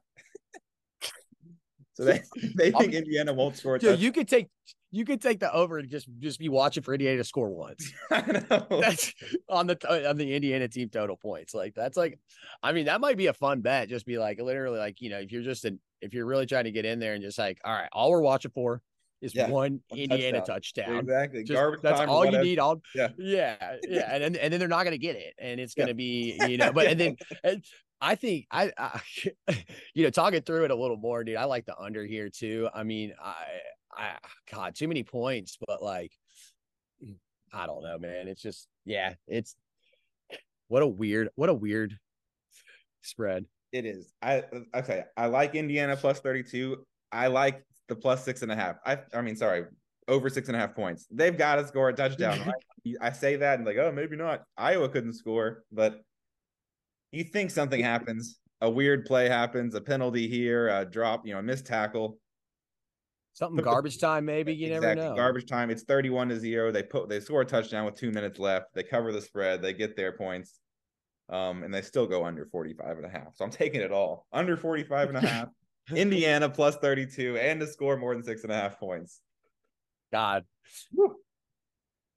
So 1.95 2.05
they 2.05 2.23
they 2.57 2.71
think 2.71 2.95
Indiana 2.95 3.33
won't 3.33 3.57
score. 3.57 3.79
Dude, 3.79 4.01
you 4.01 4.13
could 4.13 4.29
take 4.29 4.49
you 4.91 5.05
could 5.05 5.21
take 5.21 5.41
the 5.41 5.53
over 5.53 5.79
and 5.79 5.89
just 5.89 6.09
just 6.19 6.39
be 6.39 6.49
watching 6.49 6.83
for 6.83 6.95
Indiana 6.95 7.19
to 7.19 7.25
score 7.25 7.51
once. 7.51 7.93
I 8.11 8.21
know. 8.51 8.67
That's 8.81 9.13
on 9.49 9.67
the 9.67 10.09
on 10.09 10.17
the 10.17 10.35
Indiana 10.35 10.69
team 10.69 10.89
total 10.89 11.17
points. 11.17 11.55
Like 11.55 11.75
that's 11.75 11.97
like, 11.97 12.19
I 12.63 12.73
mean, 12.73 12.87
that 12.87 13.01
might 13.01 13.17
be 13.17 13.27
a 13.27 13.33
fun 13.33 13.61
bet. 13.61 13.89
Just 13.89 14.07
be 14.07 14.19
like 14.19 14.41
literally 14.41 14.79
like 14.79 15.01
you 15.01 15.11
know 15.11 15.19
if 15.19 15.33
you're 15.33 15.43
just 15.43 15.65
in 15.65 15.79
if 16.01 16.15
you're 16.15 16.27
really 16.27 16.47
trying 16.47 16.65
to 16.65 16.73
get 16.73 16.85
in 16.85 16.99
there 16.99 17.15
and 17.15 17.23
just 17.23 17.39
like 17.39 17.59
all 17.65 17.73
right, 17.73 17.89
all 17.93 18.11
we're 18.11 18.21
watching 18.21 18.51
for 18.55 18.83
is 19.23 19.35
yeah, 19.35 19.49
one 19.49 19.81
Indiana 19.95 20.41
touchdown. 20.41 20.87
touchdown. 20.87 20.99
Exactly. 20.99 21.45
Just, 21.45 21.57
Garbage 21.57 21.81
that's 21.81 22.01
all 22.01 22.27
you 22.27 22.43
need. 22.43 22.59
All 22.59 22.83
yeah, 22.95 23.09
yeah, 23.17 23.77
yeah. 23.89 24.15
And 24.15 24.23
then 24.23 24.37
and 24.37 24.53
then 24.53 24.61
they're 24.61 24.69
not 24.69 24.83
going 24.83 24.93
to 24.93 24.99
get 24.99 25.17
it, 25.17 25.35
and 25.39 25.61
it's 25.61 25.75
going 25.75 25.87
to 25.87 26.03
yeah. 26.03 26.39
be 26.39 26.51
you 26.51 26.59
know. 26.59 26.73
But 26.73 26.89
and 26.89 27.01
then 27.01 27.17
and 27.45 27.65
I 28.03 28.17
think 28.17 28.47
I, 28.51 28.73
I, 28.77 29.01
you 29.95 30.03
know, 30.03 30.11
talking 30.11 30.43
through 30.43 30.65
it 30.65 30.71
a 30.73 30.75
little 30.75 30.97
more, 30.97 31.23
dude. 31.23 31.37
I 31.37 31.45
like 31.45 31.65
the 31.67 31.79
under 31.79 32.05
here 32.05 32.29
too. 32.29 32.69
I 32.75 32.83
mean, 32.83 33.15
I 33.23 33.45
I 33.97 34.17
God, 34.53 34.75
too 34.75 34.89
many 34.89 35.05
points, 35.05 35.57
but 35.67 35.83
like 35.83 36.11
mm, 37.03 37.15
I 37.53 37.67
don't 37.67 37.85
know, 37.85 37.99
man. 37.99 38.27
It's 38.27 38.43
just 38.43 38.67
yeah, 38.85 39.15
it's 39.29 39.55
what 40.67 40.83
a 40.83 40.87
weird, 40.87 41.29
what 41.37 41.49
a 41.49 41.55
weird 41.55 41.97
spread. 43.03 43.47
It 43.71 43.87
is. 43.87 44.13
I 44.21 44.41
uh, 44.41 44.79
okay. 44.79 45.05
I 45.17 45.27
like 45.27 45.55
Indiana 45.55 45.97
plus 45.97 46.19
32. 46.19 46.85
I 47.13 47.29
like 47.29 47.65
the 47.89 47.95
plus 47.95 48.25
six 48.25 48.43
and 48.43 48.51
a 48.51 48.57
half. 48.57 48.77
I 48.85 48.99
I 49.15 49.23
mean, 49.23 49.37
sorry, 49.37 49.67
over 50.09 50.29
six 50.29 50.49
and 50.49 50.57
a 50.57 50.59
half 50.59 50.75
points. 50.75 51.07
They've 51.09 51.37
got 51.37 51.57
to 51.57 51.67
score 51.69 51.89
a 51.89 51.95
touchdown. 51.95 52.41
Right? 52.47 52.97
I 53.01 53.13
say 53.13 53.37
that 53.37 53.59
and 53.59 53.65
like, 53.65 53.77
oh, 53.77 53.93
maybe 53.93 54.17
not. 54.17 54.43
Iowa 54.57 54.89
couldn't 54.89 55.13
score, 55.13 55.63
but 55.71 56.03
you 57.13 57.25
think 57.25 57.51
something 57.51 57.81
happens. 57.81 58.39
A 58.61 58.71
weird 58.71 59.05
play 59.05 59.29
happens, 59.29 59.75
a 59.75 59.81
penalty 59.81 60.29
here, 60.29 60.69
a 60.69 60.85
drop, 60.85 61.27
you 61.27 61.33
know, 61.33 61.41
a 61.41 61.43
missed 61.43 61.67
tackle. 61.67 62.19
Something 63.35 63.65
garbage 63.65 63.99
time, 63.99 64.25
maybe 64.25 64.55
you 64.55 64.67
exactly. 64.67 64.97
never 64.97 65.11
know. 65.11 65.17
Garbage 65.17 65.47
time. 65.47 65.71
It's 65.71 65.85
thirty-one 65.85 66.29
to 66.29 66.39
zero. 66.39 66.71
They 66.71 66.83
put 66.83 67.09
they 67.09 67.19
score 67.19 67.41
a 67.41 67.47
touchdown 67.47 67.87
with 67.87 67.95
two 67.95 68.11
minutes 68.11 68.39
left. 68.39 68.67
They 68.75 68.83
cover 68.83 69.11
the 69.11 69.23
spread. 69.23 69.63
They 69.63 69.73
get 69.73 69.97
their 69.97 70.13
points, 70.13 70.61
um, 71.31 71.63
and 71.63 71.73
they 71.73 71.81
still 71.81 72.07
go 72.07 72.27
under 72.27 72.45
45 72.45 72.99
and 72.99 73.07
a 73.07 73.09
half. 73.09 73.35
So 73.35 73.45
I'm 73.45 73.51
taking 73.51 73.81
it 73.81 73.91
all 73.91 74.27
under 74.33 74.57
45 74.57 75.09
and 75.09 75.19
a 75.19 75.27
half. 75.27 75.49
Indiana 75.95 76.49
plus 76.49 76.77
32 76.77 77.39
and 77.39 77.59
to 77.59 77.67
score 77.67 77.97
more 77.97 78.15
than 78.15 78.23
six 78.23 78.45
and 78.45 78.53
a 78.53 78.55
half 78.55 78.79
points. 78.79 79.21
God. 80.13 80.45
Woo. 80.93 81.17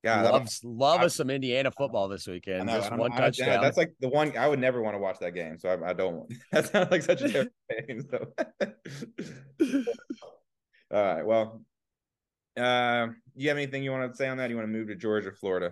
God, 0.05 0.31
Loves, 0.31 0.63
love 0.63 1.01
us 1.01 1.15
some 1.15 1.31
Indiana 1.31 1.71
football 1.71 2.07
this 2.07 2.27
weekend. 2.27 2.67
Know, 2.67 2.77
Just 2.77 2.95
one 2.95 3.11
I, 3.13 3.17
touchdown. 3.17 3.59
that's 3.59 3.75
like 3.75 3.91
the 3.99 4.07
one 4.07 4.37
I 4.37 4.47
would 4.47 4.59
never 4.59 4.79
want 4.83 4.93
to 4.93 4.99
watch 4.99 5.17
that 5.17 5.31
game. 5.31 5.57
So 5.57 5.69
I, 5.69 5.89
I 5.89 5.93
don't 5.93 6.17
want. 6.17 6.33
That 6.51 6.71
sounds 6.71 6.91
like 6.91 7.01
such 7.01 7.23
a 7.23 7.29
terrible 7.29 7.51
game. 7.87 8.07
So. 8.11 8.27
All 10.93 11.03
right. 11.03 11.25
Well, 11.25 11.63
uh, 12.55 13.07
you 13.35 13.49
have 13.49 13.57
anything 13.57 13.81
you 13.81 13.89
want 13.89 14.11
to 14.11 14.15
say 14.15 14.27
on 14.27 14.37
that? 14.37 14.51
You 14.51 14.55
want 14.55 14.67
to 14.67 14.71
move 14.71 14.89
to 14.89 14.95
Georgia, 14.95 15.31
Florida? 15.31 15.71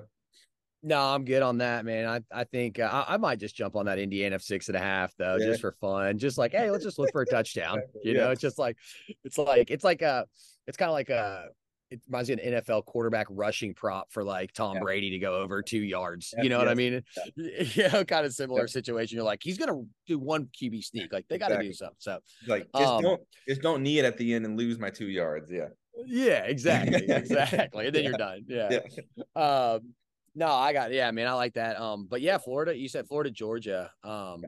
No, 0.81 0.99
I'm 0.99 1.25
good 1.25 1.43
on 1.43 1.59
that, 1.59 1.85
man. 1.85 2.07
I 2.07 2.21
I 2.41 2.43
think 2.45 2.79
uh, 2.79 2.89
I, 2.91 3.13
I, 3.13 3.17
might 3.17 3.37
just 3.37 3.55
jump 3.55 3.75
on 3.75 3.85
that 3.85 3.99
Indiana 3.99 4.39
six 4.39 4.67
and 4.67 4.75
a 4.75 4.81
half 4.81 5.13
though, 5.15 5.35
yeah. 5.35 5.45
just 5.45 5.61
for 5.61 5.73
fun. 5.79 6.17
Just 6.17 6.39
like, 6.39 6.53
hey, 6.53 6.71
let's 6.71 6.83
just 6.83 6.97
look 6.97 7.11
for 7.11 7.21
a 7.21 7.25
touchdown. 7.27 7.83
You 8.03 8.13
yeah. 8.13 8.21
know, 8.21 8.31
it's 8.31 8.41
just 8.41 8.57
like, 8.57 8.77
it's 9.23 9.37
like 9.37 9.69
it's 9.69 9.83
like 9.83 10.01
a, 10.01 10.25
it's 10.65 10.75
kind 10.75 10.89
of 10.89 10.93
like 10.93 11.09
a. 11.09 11.49
It 11.93 12.01
reminds 12.07 12.29
me 12.29 12.33
of 12.33 12.39
an 12.39 12.61
NFL 12.63 12.85
quarterback 12.85 13.27
rushing 13.29 13.73
prop 13.73 14.11
for 14.11 14.23
like 14.23 14.51
Tom 14.53 14.75
yeah. 14.75 14.81
Brady 14.81 15.11
to 15.11 15.19
go 15.19 15.35
over 15.35 15.61
two 15.61 15.79
yards. 15.79 16.33
You 16.41 16.49
know 16.49 16.57
what 16.57 16.67
I 16.67 16.73
mean? 16.73 17.03
You 17.35 17.89
know, 17.89 18.03
kind 18.03 18.25
of 18.25 18.33
similar 18.33 18.67
situation. 18.67 19.15
You're 19.15 19.25
like, 19.25 19.41
he's 19.43 19.57
gonna 19.57 19.81
do 20.07 20.17
one 20.17 20.49
QB 20.59 20.83
sneak. 20.83 21.13
Like 21.13 21.27
they 21.27 21.37
got 21.37 21.49
to 21.49 21.55
exactly. 21.55 21.69
do 21.69 21.73
something. 21.73 21.95
So 21.99 22.19
like, 22.47 22.67
just 22.75 22.89
um, 22.89 23.01
don't 23.03 23.21
just 23.47 23.61
don't 23.61 23.83
knee 23.83 23.99
it 23.99 24.05
at 24.05 24.17
the 24.17 24.33
end 24.33 24.45
and 24.45 24.57
lose 24.57 24.79
my 24.79 24.89
two 24.89 25.07
yards. 25.07 25.51
Yeah. 25.51 25.67
Yeah, 26.07 26.43
exactly, 26.45 27.05
exactly, 27.07 27.85
and 27.85 27.95
then 27.95 28.03
you're 28.03 28.13
done. 28.13 28.43
Yeah. 28.47 28.79
Um, 29.35 29.93
no, 30.33 30.47
I 30.47 30.73
got 30.73 30.91
yeah, 30.91 31.11
man. 31.11 31.27
I 31.27 31.33
like 31.33 31.53
that. 31.53 31.79
Um, 31.79 32.07
but 32.09 32.21
yeah, 32.21 32.39
Florida. 32.39 32.75
You 32.75 32.89
said 32.89 33.07
Florida, 33.07 33.29
Georgia. 33.29 33.91
Um, 34.03 34.43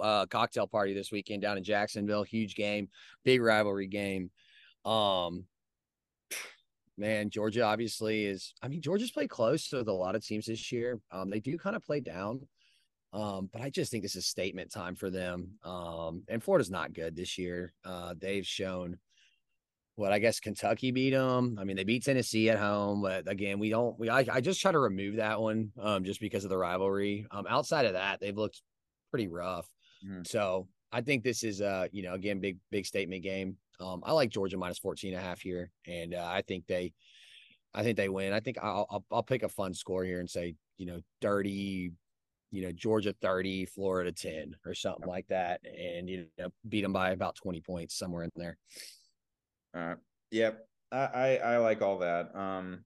uh, 0.00 0.26
cocktail 0.26 0.66
party 0.66 0.94
this 0.94 1.10
weekend 1.10 1.42
down 1.42 1.56
in 1.56 1.64
Jacksonville. 1.64 2.22
Huge 2.22 2.54
game, 2.54 2.88
big 3.24 3.40
rivalry 3.40 3.86
game. 3.86 4.30
Um, 4.84 5.44
man, 7.00 7.30
Georgia 7.30 7.62
obviously 7.62 8.26
is. 8.26 8.54
I 8.62 8.68
mean, 8.68 8.80
Georgia's 8.82 9.10
played 9.10 9.30
close 9.30 9.72
with 9.72 9.88
a 9.88 9.92
lot 9.92 10.14
of 10.14 10.24
teams 10.24 10.46
this 10.46 10.70
year. 10.70 11.00
Um, 11.10 11.30
they 11.30 11.40
do 11.40 11.58
kind 11.58 11.74
of 11.74 11.82
play 11.82 12.00
down. 12.00 12.46
Um, 13.12 13.50
but 13.52 13.60
I 13.60 13.70
just 13.70 13.90
think 13.90 14.04
this 14.04 14.14
is 14.14 14.26
statement 14.26 14.70
time 14.70 14.94
for 14.94 15.10
them. 15.10 15.54
Um, 15.64 16.22
and 16.28 16.42
Florida's 16.42 16.70
not 16.70 16.92
good 16.92 17.16
this 17.16 17.38
year. 17.38 17.72
Uh, 17.84 18.14
they've 18.16 18.46
shown 18.46 18.98
what 19.96 20.12
I 20.12 20.20
guess 20.20 20.38
Kentucky 20.38 20.92
beat 20.92 21.10
them. 21.10 21.56
I 21.58 21.64
mean, 21.64 21.76
they 21.76 21.84
beat 21.84 22.04
Tennessee 22.04 22.48
at 22.50 22.58
home, 22.58 23.02
but 23.02 23.28
again, 23.28 23.58
we 23.58 23.68
don't. 23.68 23.98
We 23.98 24.08
I, 24.08 24.24
I 24.30 24.40
just 24.40 24.60
try 24.60 24.70
to 24.70 24.78
remove 24.78 25.16
that 25.16 25.40
one 25.40 25.72
um, 25.80 26.04
just 26.04 26.20
because 26.20 26.44
of 26.44 26.50
the 26.50 26.56
rivalry. 26.56 27.26
Um, 27.32 27.46
outside 27.48 27.86
of 27.86 27.94
that, 27.94 28.20
they've 28.20 28.36
looked 28.36 28.62
pretty 29.10 29.26
rough. 29.26 29.68
Mhm. 30.06 30.26
So 30.26 30.68
I 30.92 31.00
think 31.00 31.24
this 31.24 31.42
is 31.42 31.60
uh, 31.60 31.88
you 31.90 32.02
know, 32.02 32.14
again, 32.14 32.38
big 32.40 32.58
big 32.70 32.86
statement 32.86 33.22
game. 33.24 33.56
Um, 33.80 34.02
I 34.04 34.12
like 34.12 34.30
Georgia 34.30 34.56
minus 34.56 34.78
14 34.78 35.14
and 35.14 35.22
a 35.22 35.24
half 35.24 35.40
here, 35.40 35.70
and 35.86 36.14
uh, 36.14 36.26
I 36.28 36.42
think 36.42 36.66
they, 36.66 36.92
I 37.74 37.82
think 37.82 37.96
they 37.96 38.08
win. 38.08 38.32
I 38.32 38.40
think 38.40 38.58
I'll, 38.62 38.86
I'll 38.90 39.04
I'll 39.10 39.22
pick 39.22 39.42
a 39.42 39.48
fun 39.48 39.74
score 39.74 40.04
here 40.04 40.20
and 40.20 40.28
say 40.28 40.54
you 40.76 40.86
know 40.86 41.00
dirty, 41.20 41.92
you 42.50 42.62
know 42.62 42.72
Georgia 42.72 43.14
30, 43.20 43.66
Florida 43.66 44.12
10 44.12 44.56
or 44.66 44.74
something 44.74 45.06
like 45.06 45.26
that, 45.28 45.60
and 45.64 46.08
you 46.08 46.26
know 46.38 46.48
beat 46.68 46.82
them 46.82 46.92
by 46.92 47.10
about 47.10 47.36
20 47.36 47.60
points 47.60 47.96
somewhere 47.96 48.24
in 48.24 48.30
there. 48.36 48.58
All 49.74 49.80
right. 49.82 49.96
Yep. 50.30 50.66
I, 50.92 50.98
I 50.98 51.36
I 51.36 51.56
like 51.58 51.82
all 51.82 51.98
that. 51.98 52.34
Um 52.34 52.84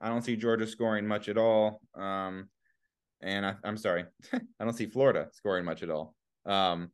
I 0.00 0.08
don't 0.08 0.22
see 0.22 0.36
Georgia 0.36 0.66
scoring 0.66 1.06
much 1.06 1.28
at 1.28 1.38
all. 1.38 1.80
Um 1.94 2.48
and 3.20 3.46
I, 3.46 3.54
I'm 3.64 3.76
sorry. 3.76 4.04
I 4.32 4.64
don't 4.64 4.74
see 4.74 4.86
Florida 4.86 5.28
scoring 5.32 5.64
much 5.64 5.82
at 5.82 5.90
all. 5.90 6.14
Um 6.44 6.90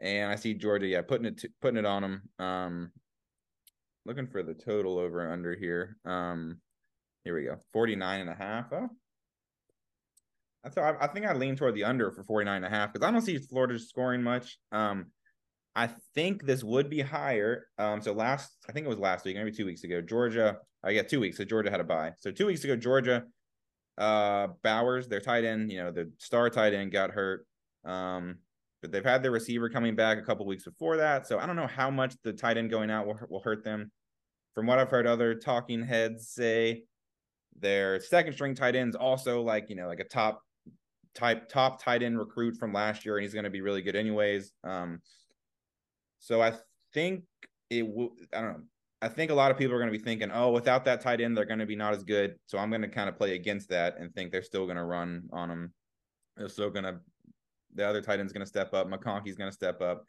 and 0.00 0.30
I 0.30 0.36
see 0.36 0.54
Georgia, 0.54 0.86
yeah, 0.86 1.02
putting 1.02 1.26
it 1.26 1.38
to, 1.38 1.48
putting 1.60 1.78
it 1.78 1.86
on 1.86 2.02
them. 2.02 2.22
Um 2.38 2.90
looking 4.06 4.26
for 4.26 4.42
the 4.42 4.54
total 4.54 4.98
over 4.98 5.30
under 5.30 5.54
here. 5.54 5.96
Um 6.04 6.60
here 7.24 7.34
we 7.34 7.44
go. 7.44 7.56
49 7.72 8.20
and 8.20 8.30
a 8.30 8.34
half. 8.34 8.66
Oh. 8.72 8.88
That's 10.64 10.76
I, 10.76 10.94
I 11.00 11.06
think 11.08 11.26
I 11.26 11.34
lean 11.34 11.56
toward 11.56 11.74
the 11.74 11.84
under 11.84 12.10
for 12.12 12.24
49 12.24 12.56
and 12.56 12.64
a 12.64 12.70
half 12.70 12.92
because 12.92 13.06
I 13.06 13.10
don't 13.10 13.20
see 13.22 13.38
Florida 13.38 13.78
scoring 13.78 14.22
much. 14.22 14.58
Um 14.72 15.06
I 15.74 15.88
think 16.14 16.44
this 16.44 16.64
would 16.64 16.90
be 16.90 17.00
higher. 17.00 17.66
Um, 17.78 18.00
so 18.00 18.12
last, 18.12 18.50
I 18.68 18.72
think 18.72 18.86
it 18.86 18.88
was 18.88 18.98
last 18.98 19.24
week, 19.24 19.36
maybe 19.36 19.52
two 19.52 19.66
weeks 19.66 19.84
ago, 19.84 20.00
Georgia. 20.00 20.58
I 20.82 20.92
get 20.92 21.08
two 21.08 21.20
weeks. 21.20 21.36
So 21.36 21.44
Georgia 21.44 21.70
had 21.70 21.80
a 21.80 21.84
bye. 21.84 22.12
So 22.18 22.30
two 22.30 22.46
weeks 22.46 22.64
ago, 22.64 22.74
Georgia, 22.74 23.24
uh, 23.96 24.48
Bowers, 24.62 25.08
their 25.08 25.20
tight 25.20 25.44
end, 25.44 25.70
you 25.70 25.78
know, 25.78 25.92
the 25.92 26.10
star 26.18 26.50
tight 26.50 26.74
end 26.74 26.90
got 26.90 27.10
hurt. 27.10 27.46
Um, 27.84 28.38
but 28.80 28.92
they've 28.92 29.04
had 29.04 29.22
their 29.22 29.30
receiver 29.30 29.68
coming 29.68 29.94
back 29.94 30.18
a 30.18 30.22
couple 30.22 30.46
weeks 30.46 30.64
before 30.64 30.96
that. 30.96 31.26
So 31.26 31.38
I 31.38 31.46
don't 31.46 31.56
know 31.56 31.66
how 31.66 31.90
much 31.90 32.14
the 32.22 32.32
tight 32.32 32.56
end 32.56 32.70
going 32.70 32.90
out 32.90 33.06
will, 33.06 33.18
will 33.28 33.42
hurt 33.42 33.64
them. 33.64 33.90
From 34.54 34.66
what 34.66 34.78
I've 34.78 34.90
heard, 34.90 35.06
other 35.06 35.34
talking 35.34 35.84
heads 35.84 36.28
say 36.28 36.84
their 37.58 38.00
second 38.00 38.32
string 38.32 38.54
tight 38.54 38.74
ends 38.74 38.96
also 38.96 39.42
like 39.42 39.68
you 39.68 39.76
know 39.76 39.86
like 39.86 40.00
a 40.00 40.04
top 40.04 40.42
type 41.14 41.48
top 41.48 41.82
tight 41.82 42.02
end 42.02 42.18
recruit 42.18 42.56
from 42.56 42.72
last 42.72 43.04
year, 43.04 43.16
and 43.16 43.22
he's 43.22 43.34
going 43.34 43.44
to 43.44 43.50
be 43.50 43.60
really 43.60 43.82
good 43.82 43.96
anyways. 43.96 44.52
Um, 44.64 45.00
so 46.18 46.40
I 46.42 46.54
think 46.92 47.24
it 47.68 47.86
will. 47.86 48.10
I 48.34 48.40
don't 48.40 48.52
know. 48.52 48.62
I 49.02 49.08
think 49.08 49.30
a 49.30 49.34
lot 49.34 49.50
of 49.50 49.56
people 49.56 49.74
are 49.74 49.78
going 49.78 49.90
to 49.90 49.98
be 49.98 50.04
thinking, 50.04 50.30
oh, 50.30 50.50
without 50.50 50.84
that 50.84 51.00
tight 51.00 51.22
end, 51.22 51.34
they're 51.34 51.46
going 51.46 51.60
to 51.60 51.66
be 51.66 51.76
not 51.76 51.94
as 51.94 52.04
good. 52.04 52.34
So 52.46 52.58
I'm 52.58 52.68
going 52.68 52.82
to 52.82 52.88
kind 52.88 53.08
of 53.08 53.16
play 53.16 53.34
against 53.34 53.70
that 53.70 53.96
and 53.98 54.14
think 54.14 54.30
they're 54.30 54.42
still 54.42 54.66
going 54.66 54.76
to 54.76 54.84
run 54.84 55.22
on 55.32 55.48
them. 55.48 55.72
They're 56.36 56.48
still 56.48 56.70
going 56.70 56.84
to. 56.84 57.00
The 57.74 57.86
other 57.86 58.02
tight 58.02 58.20
end's 58.20 58.32
going 58.32 58.44
to 58.44 58.48
step 58.48 58.74
up. 58.74 58.88
McConkey's 58.88 59.36
going 59.36 59.50
to 59.50 59.54
step 59.54 59.80
up, 59.80 60.04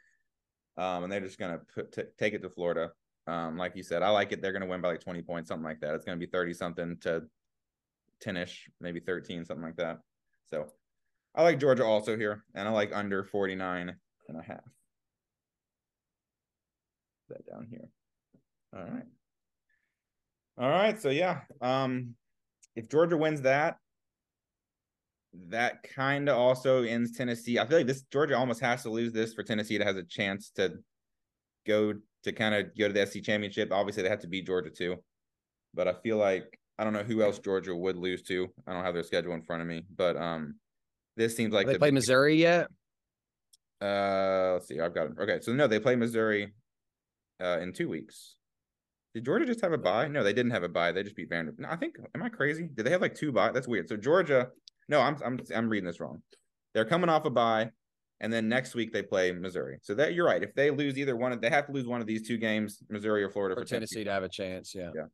um, 0.78 1.04
and 1.04 1.12
they're 1.12 1.19
just 1.19 1.39
going 1.39 1.60
to 1.76 1.84
t- 1.84 2.10
take 2.17 2.34
it 2.34 2.41
to 2.41 2.50
Florida. 2.50 2.91
Um, 3.28 3.58
like 3.58 3.76
you 3.76 3.84
said, 3.84 4.02
I 4.02 4.10
like 4.10 4.32
it. 4.32 4.41
They're 4.41 4.52
going 4.52 4.63
to 4.63 4.67
win 4.67 4.82
by 4.82 4.89
like 4.89 5.02
20 5.02 5.21
points, 5.21 5.50
something 5.50 5.63
like 5.63 5.80
that. 5.82 5.93
It's 5.93 6.06
going 6.06 6.19
to 6.19 6.26
be 6.26 6.30
30 6.30 6.54
something 6.54 6.97
to 7.02 7.24
10 8.21 8.38
ish, 8.38 8.69
maybe 8.80 9.00
13, 9.00 9.45
something 9.45 9.63
like 9.63 9.76
that. 9.78 10.00
So 10.50 10.67
I 11.36 11.43
like 11.43 11.60
Georgia 11.60 11.86
also 11.86 12.17
here, 12.17 12.43
and 12.56 12.67
I 12.67 12.71
like 12.71 12.91
under 12.93 13.24
49 13.24 13.95
and 14.28 14.38
a 14.38 14.43
half. 14.43 14.60
That 17.30 17.45
down 17.45 17.67
here. 17.69 17.88
All 18.76 18.84
right. 18.84 19.06
All 20.58 20.69
right. 20.69 21.02
So 21.02 21.10
yeah. 21.10 21.41
Um 21.62 22.15
if 22.76 22.89
Georgia 22.89 23.17
wins 23.17 23.41
that, 23.41 23.78
that 25.50 25.84
kind 25.84 26.28
of 26.30 26.38
also 26.38 26.84
ends 26.84 27.12
Tennessee. 27.15 27.58
I 27.60 27.65
feel 27.65 27.78
like 27.78 27.88
this 27.88 28.02
Georgia 28.12 28.38
almost 28.38 28.60
has 28.62 28.84
to 28.84 28.89
lose 28.89 29.13
this 29.13 29.34
for 29.34 29.44
Tennessee 29.44 29.78
to 29.78 29.84
has 29.86 29.96
a 29.96 30.04
chance 30.04 30.50
to 30.56 30.74
go 31.65 31.94
to 32.24 32.32
kind 32.34 32.54
of 32.56 32.78
go 32.78 32.88
to 32.88 32.94
the 32.94 33.06
SEC 33.06 33.24
championship. 33.24 33.72
Obviously, 33.72 34.04
they 34.04 34.10
have 34.10 34.20
to 34.22 34.28
beat 34.28 34.46
Georgia 34.46 34.70
too. 34.70 34.98
But 35.74 35.88
I 35.88 35.94
feel 36.04 36.17
like 36.17 36.60
I 36.78 36.84
don't 36.84 36.94
know 36.94 37.04
who 37.04 37.22
else 37.22 37.39
Georgia 37.39 37.76
would 37.76 37.96
lose 37.96 38.22
to. 38.24 38.48
I 38.67 38.74
don't 38.74 38.84
have 38.84 38.94
their 38.94 39.04
schedule 39.04 39.34
in 39.34 39.41
front 39.41 39.62
of 39.62 39.67
me, 39.67 39.86
but 39.96 40.17
um 40.17 40.56
this 41.17 41.36
seems 41.36 41.54
like 41.54 41.65
Have 41.67 41.74
they 41.76 41.78
the 41.80 41.86
big- 41.88 41.94
Missouri 41.94 42.36
yet? 42.36 42.67
uh, 43.82 44.54
let's 44.54 44.67
see. 44.67 44.80
I've 44.80 44.94
got 44.94 45.08
it. 45.08 45.13
Okay, 45.20 45.39
so 45.41 45.54
no, 45.54 45.67
they 45.67 45.80
play 45.80 45.96
Missouri 45.96 46.54
uh 47.41 47.60
in 47.62 47.74
two 47.74 47.89
weeks. 47.89 48.36
Did 49.13 49.26
Georgia 49.26 49.46
just 49.46 49.60
have 49.62 49.74
a 49.74 49.78
bye? 49.78 50.08
No, 50.08 50.24
they 50.24 50.32
didn't 50.34 50.52
have 50.52 50.63
a 50.63 50.70
bye. 50.70 50.91
They 50.94 51.04
just 51.04 51.15
beat 51.17 51.30
Vanderbilt. 51.30 51.60
No, 51.60 51.70
I 51.70 51.76
think. 51.76 51.96
Am 52.15 52.24
I 52.24 52.30
crazy? 52.30 52.70
Did 52.74 52.86
they 52.86 52.91
have 52.91 53.02
like 53.02 53.15
two 53.15 53.32
bye? 53.32 53.52
That's 53.52 53.67
weird. 53.67 53.89
So 53.89 53.98
Georgia. 53.98 54.50
No, 54.91 54.99
I'm 54.99 55.17
I'm 55.25 55.39
I'm 55.56 55.69
reading 55.69 55.88
this 55.88 56.01
wrong. 56.01 56.21
They're 56.73 56.86
coming 56.86 57.10
off 57.10 57.23
a 57.23 57.30
bye, 57.30 57.71
and 58.19 58.32
then 58.32 58.49
next 58.49 58.75
week 58.75 58.91
they 58.91 59.01
play 59.01 59.32
Missouri. 59.32 59.80
So 59.82 59.95
that 59.95 60.13
you're 60.13 60.25
right. 60.25 60.43
If 60.43 60.54
they 60.54 60.69
lose 60.69 60.97
either 60.97 61.15
one, 61.15 61.32
of 61.32 61.39
they 61.39 61.49
have 61.49 61.65
to 61.67 61.71
lose 61.71 61.88
one 61.88 62.01
of 62.01 62.08
these 62.08 62.27
two 62.27 62.38
games, 62.38 62.84
Missouri 62.89 63.23
or 63.23 63.30
Florida, 63.30 63.56
For 63.56 63.65
Tennessee 63.65 64.04
to 64.04 64.12
have 64.12 64.23
a 64.23 64.30
chance, 64.30 64.75
yeah. 64.75 64.91
Yeah. 64.93 65.06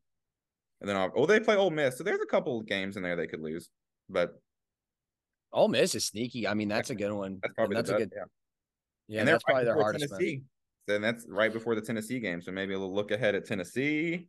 And 0.81 0.89
then 0.89 0.97
I'll, 0.97 1.11
oh, 1.15 1.25
they 1.27 1.39
play 1.39 1.55
Ole 1.55 1.69
Miss. 1.69 1.97
So 1.97 2.03
there's 2.03 2.21
a 2.21 2.25
couple 2.25 2.59
of 2.59 2.65
games 2.65 2.97
in 2.97 3.03
there 3.03 3.15
they 3.15 3.27
could 3.27 3.41
lose, 3.41 3.69
but 4.09 4.31
Ole 5.53 5.67
Miss 5.67 5.93
is 5.93 6.05
sneaky. 6.05 6.47
I 6.47 6.55
mean, 6.55 6.67
that's 6.67 6.89
a 6.89 6.95
good 6.95 7.11
one. 7.11 7.37
that's 7.41 7.53
probably 7.53 7.75
that's 7.75 7.89
the 7.89 7.95
a 7.95 7.99
best. 7.99 8.09
good. 8.09 8.17
yeah. 8.17 8.25
Yeah, 9.07 9.19
and 9.19 9.27
they're 9.27 9.35
that's 9.35 9.43
probably 9.43 9.63
their 9.63 9.75
hardest. 9.75 10.09
Tennessee. 10.09 10.41
Then 10.87 11.01
that's 11.01 11.25
right 11.29 11.53
before 11.53 11.75
the 11.75 11.81
Tennessee 11.81 12.19
game. 12.19 12.41
So 12.41 12.51
maybe 12.51 12.73
a 12.73 12.79
little 12.79 12.93
look 12.95 13.11
ahead 13.11 13.35
at 13.35 13.45
Tennessee. 13.45 14.27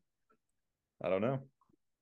I 1.02 1.08
don't 1.08 1.22
know. 1.22 1.40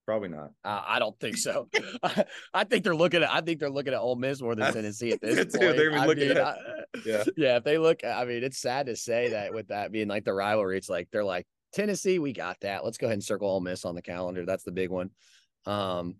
Probably 0.06 0.28
not. 0.28 0.50
Uh, 0.64 0.82
I 0.86 0.98
don't 1.00 1.18
think 1.18 1.36
so. 1.36 1.68
I 2.54 2.64
think 2.64 2.84
they're 2.84 2.94
looking 2.94 3.22
at. 3.24 3.30
I 3.30 3.40
think 3.40 3.58
they're 3.60 3.68
looking 3.70 3.92
at 3.92 3.98
Ole 3.98 4.14
Miss 4.16 4.40
more 4.40 4.54
than 4.54 4.72
Tennessee 4.72 5.10
at 5.12 5.20
this 5.22 5.56
point. 5.56 5.76
even 5.76 5.94
I 5.94 6.06
looking 6.06 6.28
mean, 6.28 6.36
at- 6.38 6.44
I- 6.46 6.58
Yeah. 7.04 7.24
yeah. 7.36 7.56
If 7.56 7.64
they 7.64 7.76
look, 7.78 8.04
I 8.04 8.24
mean, 8.24 8.44
it's 8.44 8.58
sad 8.58 8.86
to 8.86 8.96
say 8.96 9.30
that 9.30 9.52
with 9.52 9.68
that 9.68 9.90
being 9.92 10.06
like 10.08 10.24
the 10.24 10.32
rivalry, 10.32 10.78
it's 10.78 10.88
like 10.88 11.08
they're 11.10 11.24
like 11.24 11.46
Tennessee, 11.72 12.18
we 12.20 12.32
got 12.32 12.56
that. 12.60 12.84
Let's 12.84 12.98
go 12.98 13.06
ahead 13.06 13.14
and 13.14 13.24
circle 13.24 13.48
Ole 13.48 13.60
Miss 13.60 13.84
on 13.84 13.94
the 13.96 14.02
calendar. 14.02 14.46
That's 14.46 14.62
the 14.62 14.72
big 14.72 14.90
one. 14.90 15.10
Um, 15.66 16.14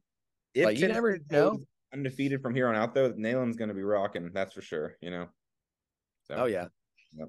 If 0.53 0.65
But 0.65 0.77
you 0.79 0.89
never 0.89 1.19
know. 1.31 1.61
undefeated 1.95 2.43
from 2.43 2.55
here 2.55 2.67
on 2.69 2.75
out, 2.75 2.93
though, 2.93 3.13
Neyland's 3.13 3.57
going 3.57 3.69
to 3.69 3.75
be 3.75 3.83
rocking. 3.83 4.31
That's 4.35 4.53
for 4.53 4.63
sure. 4.63 4.97
You 5.01 5.11
know. 5.11 5.27
So, 6.25 6.35
oh 6.35 6.45
yeah. 6.47 6.67
Yep. 7.17 7.29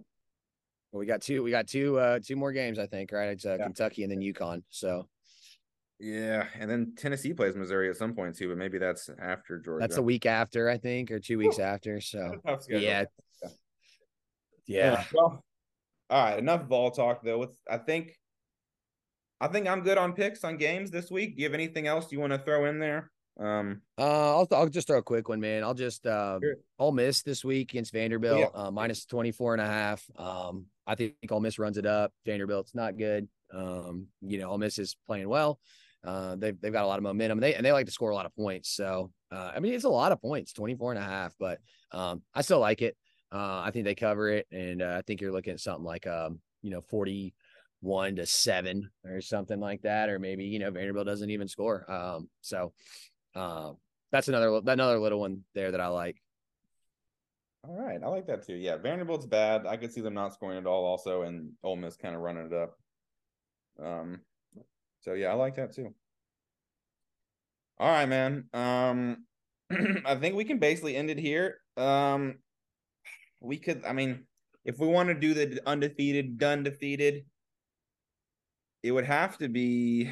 Well, 0.91 1.00
we 1.00 1.06
got 1.06 1.22
two. 1.22 1.43
We 1.43 1.52
got 1.52 1.67
two. 1.67 2.00
Uh, 2.00 2.20
two 2.26 2.36
more 2.36 2.52
games, 2.52 2.80
I 2.80 2.88
think. 2.88 3.12
Right? 3.12 3.30
It's 3.30 3.46
uh, 3.46 3.58
Yeah. 3.60 3.65
Kentucky 3.65 4.02
and 4.04 4.12
then 4.12 4.20
UConn. 4.22 4.63
So 4.70 5.08
Yeah, 5.99 6.45
and 6.60 6.69
then 6.69 6.93
Tennessee 6.95 7.33
plays 7.33 7.55
Missouri 7.55 7.89
at 7.89 7.95
some 7.97 8.13
point 8.13 8.36
too, 8.36 8.49
but 8.49 8.57
maybe 8.57 8.77
that's 8.77 9.10
after 9.19 9.57
Georgia. 9.57 9.81
that's 9.81 9.97
a 9.97 10.01
week 10.01 10.25
after, 10.27 10.69
I 10.69 10.77
think, 10.77 11.10
or 11.12 11.19
two 11.19 11.38
weeks 11.39 11.57
after. 11.60 11.99
So 12.01 12.36
yeah, 12.69 12.77
Yeah. 12.79 13.49
yeah. 14.67 15.03
Well, 15.13 15.43
all 16.10 16.23
right. 16.23 16.38
Enough 16.39 16.67
ball 16.67 16.91
talk 16.91 17.23
though. 17.23 17.43
It's, 17.43 17.57
I 17.69 17.77
think, 17.77 18.15
I 19.41 19.47
think 19.47 19.67
I'm 19.67 19.81
good 19.81 19.97
on 19.97 20.13
picks 20.13 20.43
on 20.43 20.57
games 20.57 20.91
this 20.91 21.10
week. 21.10 21.36
Do 21.36 21.41
you 21.41 21.47
have 21.47 21.53
anything 21.53 21.88
else 21.88 22.12
you 22.12 22.19
want 22.19 22.33
to 22.33 22.39
throw 22.39 22.65
in 22.65 22.79
there? 22.79 23.10
Um, 23.39 23.81
Uh, 23.99 24.38
I'll 24.38 24.47
I'll 24.51 24.69
just 24.69 24.88
throw 24.88 24.97
a 24.97 25.03
quick 25.03 25.29
one, 25.29 25.39
man. 25.39 25.63
I'll 25.63 25.75
just 25.75 26.05
uh, 26.07 26.39
Sure. 26.41 26.55
Ole 26.79 26.91
Miss 26.91 27.21
this 27.23 27.43
week 27.45 27.71
against 27.71 27.93
Vanderbilt, 27.93 28.51
uh, 28.55 28.71
minus 28.71 29.05
24 29.05 29.53
and 29.53 29.62
a 29.62 29.67
half. 29.67 30.03
Um, 30.15 30.65
I 30.88 30.95
think 30.95 31.15
Ole 31.29 31.39
Miss 31.39 31.60
runs 31.60 31.77
it 31.77 31.86
up. 31.86 32.13
Vanderbilt's 32.25 32.73
not 32.73 32.97
good. 32.97 33.27
Um, 33.53 34.07
you 34.21 34.39
know, 34.39 34.49
Ole 34.51 34.57
Miss 34.57 34.79
is 34.79 34.95
playing 35.07 35.29
well. 35.29 35.60
Uh, 36.03 36.36
they've 36.36 36.60
they've 36.62 36.73
got 36.73 36.83
a 36.83 36.88
lot 36.88 36.99
of 36.99 37.03
momentum. 37.03 37.39
They 37.39 37.55
and 37.55 37.65
they 37.65 37.71
like 37.71 37.86
to 37.86 37.91
score 37.91 38.12
a 38.12 38.15
lot 38.15 38.25
of 38.25 38.36
points. 38.36 38.69
So 38.69 39.12
uh, 39.31 39.51
I 39.55 39.60
mean, 39.60 39.73
it's 39.73 39.83
a 39.83 39.89
lot 39.89 40.12
of 40.12 40.21
points, 40.21 40.53
24 40.53 40.93
and 40.93 41.01
a 41.01 41.05
half, 41.05 41.33
but 41.39 41.60
um, 41.91 42.21
I 42.33 42.41
still 42.41 42.60
like 42.60 42.81
it. 42.81 42.95
Uh, 43.31 43.62
I 43.65 43.71
think 43.71 43.86
they 43.86 43.95
cover 43.95 44.29
it, 44.29 44.47
and 44.51 44.81
uh, 44.81 44.95
I 44.97 45.01
think 45.01 45.19
you're 45.19 45.33
looking 45.33 45.53
at 45.53 45.60
something 45.60 45.83
like 45.83 46.07
um, 46.07 46.39
you 46.62 46.71
know, 46.71 46.81
41 46.81 48.15
to 48.15 48.25
seven 48.25 48.89
or 49.05 49.21
something 49.21 49.60
like 49.60 49.81
that, 49.81 50.10
or 50.10 50.19
maybe 50.19 50.45
you 50.45 50.60
know 50.60 50.71
Vanderbilt 50.71 51.07
doesn't 51.07 51.29
even 51.29 51.47
score. 51.47 51.89
Um, 51.91 52.29
so 52.41 52.73
uh, 53.36 53.71
that's 54.12 54.29
another 54.29 54.62
another 54.65 54.99
little 54.99 55.19
one 55.19 55.43
there 55.53 55.71
that 55.71 55.81
I 55.81 55.88
like. 55.88 56.21
all 57.67 57.75
right, 57.77 58.01
I 58.01 58.07
like 58.07 58.27
that 58.27 58.45
too. 58.45 58.55
Yeah, 58.55 58.77
Vanderbilt's 58.77 59.25
bad. 59.25 59.65
I 59.65 59.75
could 59.75 59.91
see 59.91 60.01
them 60.01 60.13
not 60.13 60.33
scoring 60.33 60.57
at 60.57 60.65
all, 60.65 60.86
also, 60.86 61.23
and 61.23 61.51
Ole 61.63 61.75
Miss 61.75 61.97
kind 61.97 62.15
of 62.15 62.21
running 62.21 62.45
it 62.45 62.53
up. 62.53 62.77
Um, 63.83 64.21
so 65.08 65.13
yeah, 65.13 65.30
I 65.32 65.36
like 65.36 65.56
that 65.56 65.74
too. 65.74 65.93
All 67.80 67.88
right, 67.89 68.10
man. 68.10 68.43
Um, 68.54 69.24
I 70.06 70.15
think 70.15 70.36
we 70.36 70.43
can 70.43 70.60
basically 70.60 70.98
end 70.98 71.10
it 71.10 71.17
here. 71.17 71.60
Um, 71.78 72.39
we 73.39 73.58
could, 73.58 73.86
I 73.86 73.93
mean, 73.93 74.26
if 74.65 74.80
we 74.80 74.88
want 74.88 75.08
to 75.08 75.15
do 75.15 75.34
the 75.34 75.62
undefeated, 75.65 76.38
done 76.38 76.63
defeated, 76.63 77.24
it 78.84 78.91
would 78.91 79.06
have 79.06 79.38
to 79.38 79.48
be 79.48 80.10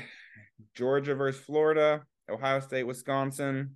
Georgia 0.76 1.14
versus 1.14 1.42
Florida, 1.44 2.04
Ohio 2.30 2.62
State, 2.62 2.84
Wisconsin. 2.84 3.76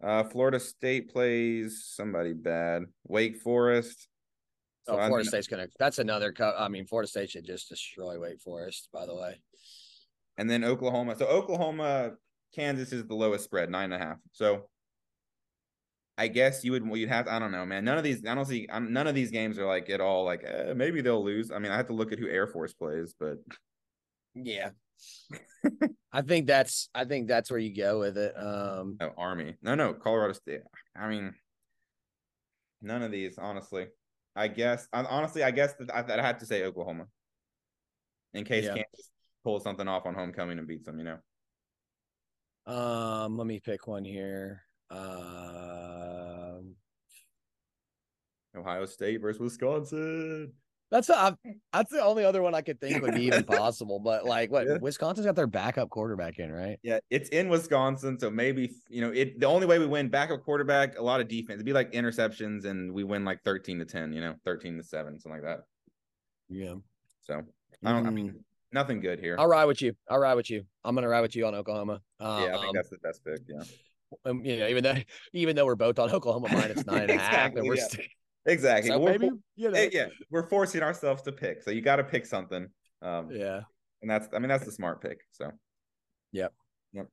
Uh, 0.00 0.22
Florida 0.22 0.60
State 0.60 1.10
plays 1.12 1.84
somebody 1.84 2.32
bad. 2.32 2.84
Wake 3.08 3.38
Forest. 3.38 4.06
Oh, 4.86 4.94
I 4.96 5.08
Florida 5.08 5.24
mean- 5.24 5.30
State's 5.30 5.48
gonna. 5.48 5.66
That's 5.80 5.98
another. 5.98 6.32
Co- 6.32 6.54
I 6.56 6.68
mean, 6.68 6.86
Florida 6.86 7.08
State 7.08 7.30
should 7.30 7.44
just 7.44 7.68
destroy 7.68 8.20
Wake 8.20 8.40
Forest. 8.40 8.88
By 8.92 9.04
the 9.04 9.16
way. 9.16 9.40
And 10.40 10.48
then 10.48 10.64
Oklahoma. 10.64 11.14
So 11.16 11.26
Oklahoma, 11.26 12.12
Kansas 12.54 12.92
is 12.92 13.06
the 13.06 13.14
lowest 13.14 13.44
spread, 13.44 13.68
nine 13.68 13.92
and 13.92 14.02
a 14.02 14.04
half. 14.04 14.16
So 14.32 14.70
I 16.16 16.28
guess 16.28 16.64
you 16.64 16.72
would 16.72 16.84
you'd 16.96 17.10
have 17.10 17.28
I 17.28 17.38
don't 17.38 17.52
know, 17.52 17.66
man. 17.66 17.84
None 17.84 17.98
of 17.98 18.04
these 18.04 18.24
I 18.26 18.34
don't 18.34 18.46
see 18.46 18.66
um, 18.72 18.90
none 18.90 19.06
of 19.06 19.14
these 19.14 19.30
games 19.30 19.58
are 19.58 19.66
like 19.66 19.90
at 19.90 20.00
all 20.00 20.24
like 20.24 20.42
eh, 20.42 20.72
maybe 20.74 21.02
they'll 21.02 21.22
lose. 21.22 21.50
I 21.50 21.58
mean, 21.58 21.70
I 21.70 21.76
have 21.76 21.88
to 21.88 21.92
look 21.92 22.10
at 22.10 22.18
who 22.18 22.26
Air 22.26 22.46
Force 22.46 22.72
plays, 22.72 23.14
but 23.20 23.36
Yeah. 24.34 24.70
I 26.12 26.22
think 26.22 26.46
that's. 26.46 26.88
I 26.94 27.04
think 27.04 27.28
that's 27.28 27.50
where 27.50 27.60
you 27.60 27.76
go 27.76 28.00
with 28.00 28.16
it. 28.16 28.34
Um. 28.36 28.96
no 28.98 29.12
Army. 29.18 29.56
No, 29.62 29.74
no, 29.74 29.92
Colorado 29.92 30.32
State. 30.32 30.60
I 30.96 31.08
mean, 31.08 31.34
none 32.80 33.02
of 33.02 33.10
these 33.12 33.36
honestly. 33.36 33.88
I 34.34 34.48
guess 34.48 34.88
I, 34.90 35.04
honestly, 35.04 35.42
I 35.42 35.50
guess 35.50 35.74
that 35.74 35.94
I, 35.94 36.00
that 36.02 36.18
I 36.18 36.22
had 36.26 36.38
to 36.40 36.46
say 36.46 36.64
Oklahoma 36.64 37.06
in 38.32 38.44
case 38.44 38.64
Yeah. 38.64 38.74
Kansas 38.74 39.10
pulls 39.44 39.62
something 39.62 39.88
off 39.88 40.06
on 40.06 40.14
homecoming 40.14 40.58
and 40.58 40.66
beats 40.68 40.86
them. 40.86 40.98
You 40.98 41.04
know. 42.66 42.72
Um. 42.72 43.36
Let 43.36 43.46
me 43.46 43.60
pick 43.60 43.86
one 43.86 44.04
here. 44.04 44.62
Um. 44.90 46.74
Ohio 48.56 48.84
State 48.86 49.20
versus 49.20 49.40
Wisconsin. 49.40 50.52
That's 50.90 51.08
a, 51.08 51.38
that's 51.72 51.92
the 51.92 52.02
only 52.02 52.24
other 52.24 52.42
one 52.42 52.52
I 52.52 52.62
could 52.62 52.80
think 52.80 53.00
would 53.00 53.14
be 53.14 53.22
even 53.26 53.44
possible. 53.44 54.00
But 54.00 54.24
like, 54.24 54.50
what 54.50 54.66
Yeah. 54.66 54.78
Wisconsin's 54.80 55.24
got 55.24 55.36
their 55.36 55.46
backup 55.46 55.88
quarterback 55.88 56.40
in, 56.40 56.50
right? 56.50 56.80
Yeah, 56.82 56.98
it's 57.10 57.28
in 57.28 57.48
Wisconsin, 57.48 58.18
so 58.18 58.28
maybe 58.28 58.72
you 58.88 59.00
know 59.00 59.12
it. 59.12 59.38
The 59.38 59.46
only 59.46 59.68
way 59.68 59.78
we 59.78 59.86
win 59.86 60.08
backup 60.08 60.42
quarterback, 60.42 60.98
a 60.98 61.02
lot 61.02 61.20
of 61.20 61.28
defense. 61.28 61.58
It'd 61.58 61.66
be 61.66 61.72
like 61.72 61.92
interceptions, 61.92 62.64
and 62.64 62.92
we 62.92 63.04
win 63.04 63.24
like 63.24 63.40
thirteen 63.44 63.78
to 63.78 63.84
ten. 63.84 64.12
You 64.12 64.20
know, 64.20 64.34
thirteen 64.44 64.76
to 64.78 64.82
seven, 64.82 65.20
something 65.20 65.40
like 65.40 65.48
that. 65.48 65.64
Yeah. 66.48 66.74
So 67.22 67.42
I 67.84 67.92
don't. 67.92 68.06
I 68.08 68.10
mean, 68.10 68.44
nothing 68.72 69.00
good 69.00 69.20
here. 69.20 69.36
I'll 69.38 69.46
ride 69.48 69.66
with 69.66 69.82
you. 69.82 69.94
I'll 70.08 70.18
ride 70.18 70.34
with 70.34 70.50
you. 70.50 70.64
I'm 70.84 70.94
gonna 70.94 71.08
ride 71.08 71.20
with 71.22 71.36
you 71.36 71.46
on 71.46 71.54
Oklahoma. 71.54 72.00
Um, 72.18 72.42
yeah, 72.44 72.56
I 72.56 72.60
think 72.60 72.74
that's 72.74 72.90
the 72.90 72.98
best 72.98 73.24
pick. 73.24 73.40
Yeah, 73.48 73.62
um, 74.24 74.44
you 74.44 74.58
know, 74.58 74.68
even 74.68 74.84
though 74.84 74.96
even 75.32 75.56
though 75.56 75.66
we're 75.66 75.76
both 75.76 75.98
on 75.98 76.10
Oklahoma 76.10 76.48
minus 76.52 76.86
nine 76.86 77.02
and 77.02 77.10
a 77.10 77.18
half, 77.18 77.54
and 77.54 77.58
Exactly, 77.58 77.68
we're 77.68 77.74
yeah. 77.76 78.52
exactly. 78.52 78.90
so 78.90 78.98
We're 78.98 79.10
maybe 79.12 79.30
you 79.56 79.70
know, 79.70 79.78
eh, 79.78 79.90
yeah, 79.92 80.06
we're 80.30 80.48
forcing 80.48 80.82
ourselves 80.82 81.22
to 81.22 81.32
pick, 81.32 81.62
so 81.62 81.70
you 81.70 81.82
got 81.82 81.96
to 81.96 82.04
pick 82.04 82.26
something. 82.26 82.68
Um, 83.02 83.30
yeah. 83.30 83.62
and 84.02 84.10
that's. 84.10 84.28
I 84.34 84.38
mean, 84.38 84.48
that's 84.48 84.64
the 84.64 84.72
smart 84.72 85.00
pick. 85.00 85.20
So. 85.32 85.50
Yep. 86.32 86.52
Yep. 86.92 87.06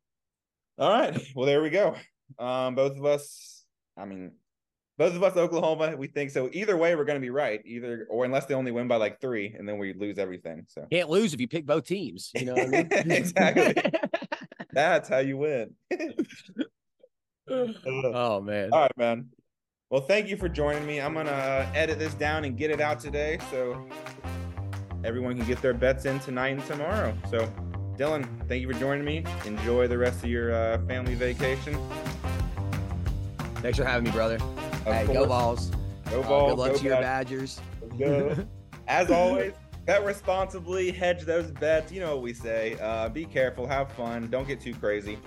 All 0.77 0.91
right. 0.91 1.19
Well, 1.35 1.45
there 1.45 1.61
we 1.61 1.69
go. 1.69 1.95
Um, 2.37 2.75
both 2.75 2.97
of 2.97 3.05
us. 3.05 3.63
I 3.97 4.05
mean, 4.05 4.33
both 4.97 5.15
of 5.15 5.23
us 5.23 5.37
Oklahoma. 5.37 5.95
We 5.95 6.07
think 6.07 6.31
so. 6.31 6.49
Either 6.53 6.75
way, 6.75 6.95
we're 6.95 7.05
going 7.05 7.19
to 7.19 7.25
be 7.25 7.29
right. 7.29 7.61
Either 7.65 8.07
or 8.09 8.25
unless 8.25 8.45
they 8.45 8.55
only 8.55 8.71
win 8.71 8.87
by 8.87 8.95
like 8.95 9.21
three, 9.21 9.53
and 9.57 9.67
then 9.67 9.77
we 9.77 9.93
lose 9.93 10.17
everything. 10.17 10.65
So 10.67 10.87
Can't 10.91 11.09
lose 11.09 11.33
if 11.33 11.39
you 11.39 11.47
pick 11.47 11.65
both 11.65 11.85
teams. 11.85 12.31
You 12.35 12.45
know 12.45 12.53
what 12.53 12.63
I 12.63 12.67
mean? 12.67 12.89
Exactly. 13.17 13.75
that's 14.73 15.07
how 15.07 15.19
you 15.19 15.37
win. 15.37 15.73
Uh, 15.91 15.97
oh 17.87 18.41
man. 18.41 18.69
All 18.71 18.81
right, 18.81 18.97
man. 18.97 19.29
Well, 19.89 20.01
thank 20.01 20.27
you 20.27 20.35
for 20.35 20.49
joining 20.49 20.85
me. 20.85 20.99
I'm 20.99 21.13
gonna 21.13 21.69
edit 21.73 21.99
this 21.99 22.13
down 22.15 22.43
and 22.43 22.57
get 22.57 22.71
it 22.71 22.81
out 22.81 22.99
today, 22.99 23.39
so 23.49 23.87
everyone 25.03 25.37
can 25.37 25.47
get 25.47 25.61
their 25.61 25.73
bets 25.73 26.05
in 26.05 26.19
tonight 26.19 26.49
and 26.49 26.65
tomorrow. 26.65 27.15
So, 27.29 27.51
Dylan, 27.95 28.27
thank 28.49 28.61
you 28.61 28.71
for 28.71 28.77
joining 28.77 29.05
me. 29.05 29.23
Enjoy 29.45 29.87
the 29.87 29.97
rest 29.97 30.23
of 30.23 30.29
your 30.29 30.53
uh, 30.53 30.79
family 30.87 31.15
vacation. 31.15 31.77
Thanks 33.61 33.77
for 33.77 33.85
having 33.85 34.03
me, 34.03 34.11
brother. 34.11 34.39
Hey, 34.93 35.05
go 35.13 35.25
Vols. 35.25 35.71
Go 36.09 36.21
Uh, 36.21 36.47
good 36.49 36.57
luck 36.59 36.71
go 36.71 36.77
to 36.77 36.83
your 36.83 36.95
Bad- 36.95 37.01
Badgers. 37.27 37.59
Go. 37.97 38.35
As 38.87 39.11
always, 39.11 39.53
bet 39.85 40.05
responsibly, 40.05 40.91
hedge 40.91 41.23
those 41.23 41.51
bets. 41.51 41.91
You 41.91 41.99
know 41.99 42.15
what 42.15 42.23
we 42.23 42.33
say. 42.33 42.77
Uh, 42.81 43.09
be 43.09 43.25
careful, 43.25 43.67
have 43.67 43.91
fun, 43.91 44.29
don't 44.29 44.47
get 44.47 44.61
too 44.61 44.73
crazy. 44.73 45.17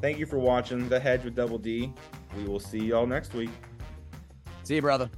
Thank 0.00 0.18
you 0.18 0.26
for 0.26 0.38
watching 0.38 0.88
The 0.88 1.00
Hedge 1.00 1.24
with 1.24 1.34
Double 1.34 1.58
D. 1.58 1.92
We 2.36 2.44
will 2.44 2.60
see 2.60 2.78
y'all 2.78 3.06
next 3.06 3.32
week. 3.34 3.50
See 4.64 4.76
you, 4.76 4.82
brother. 4.82 5.10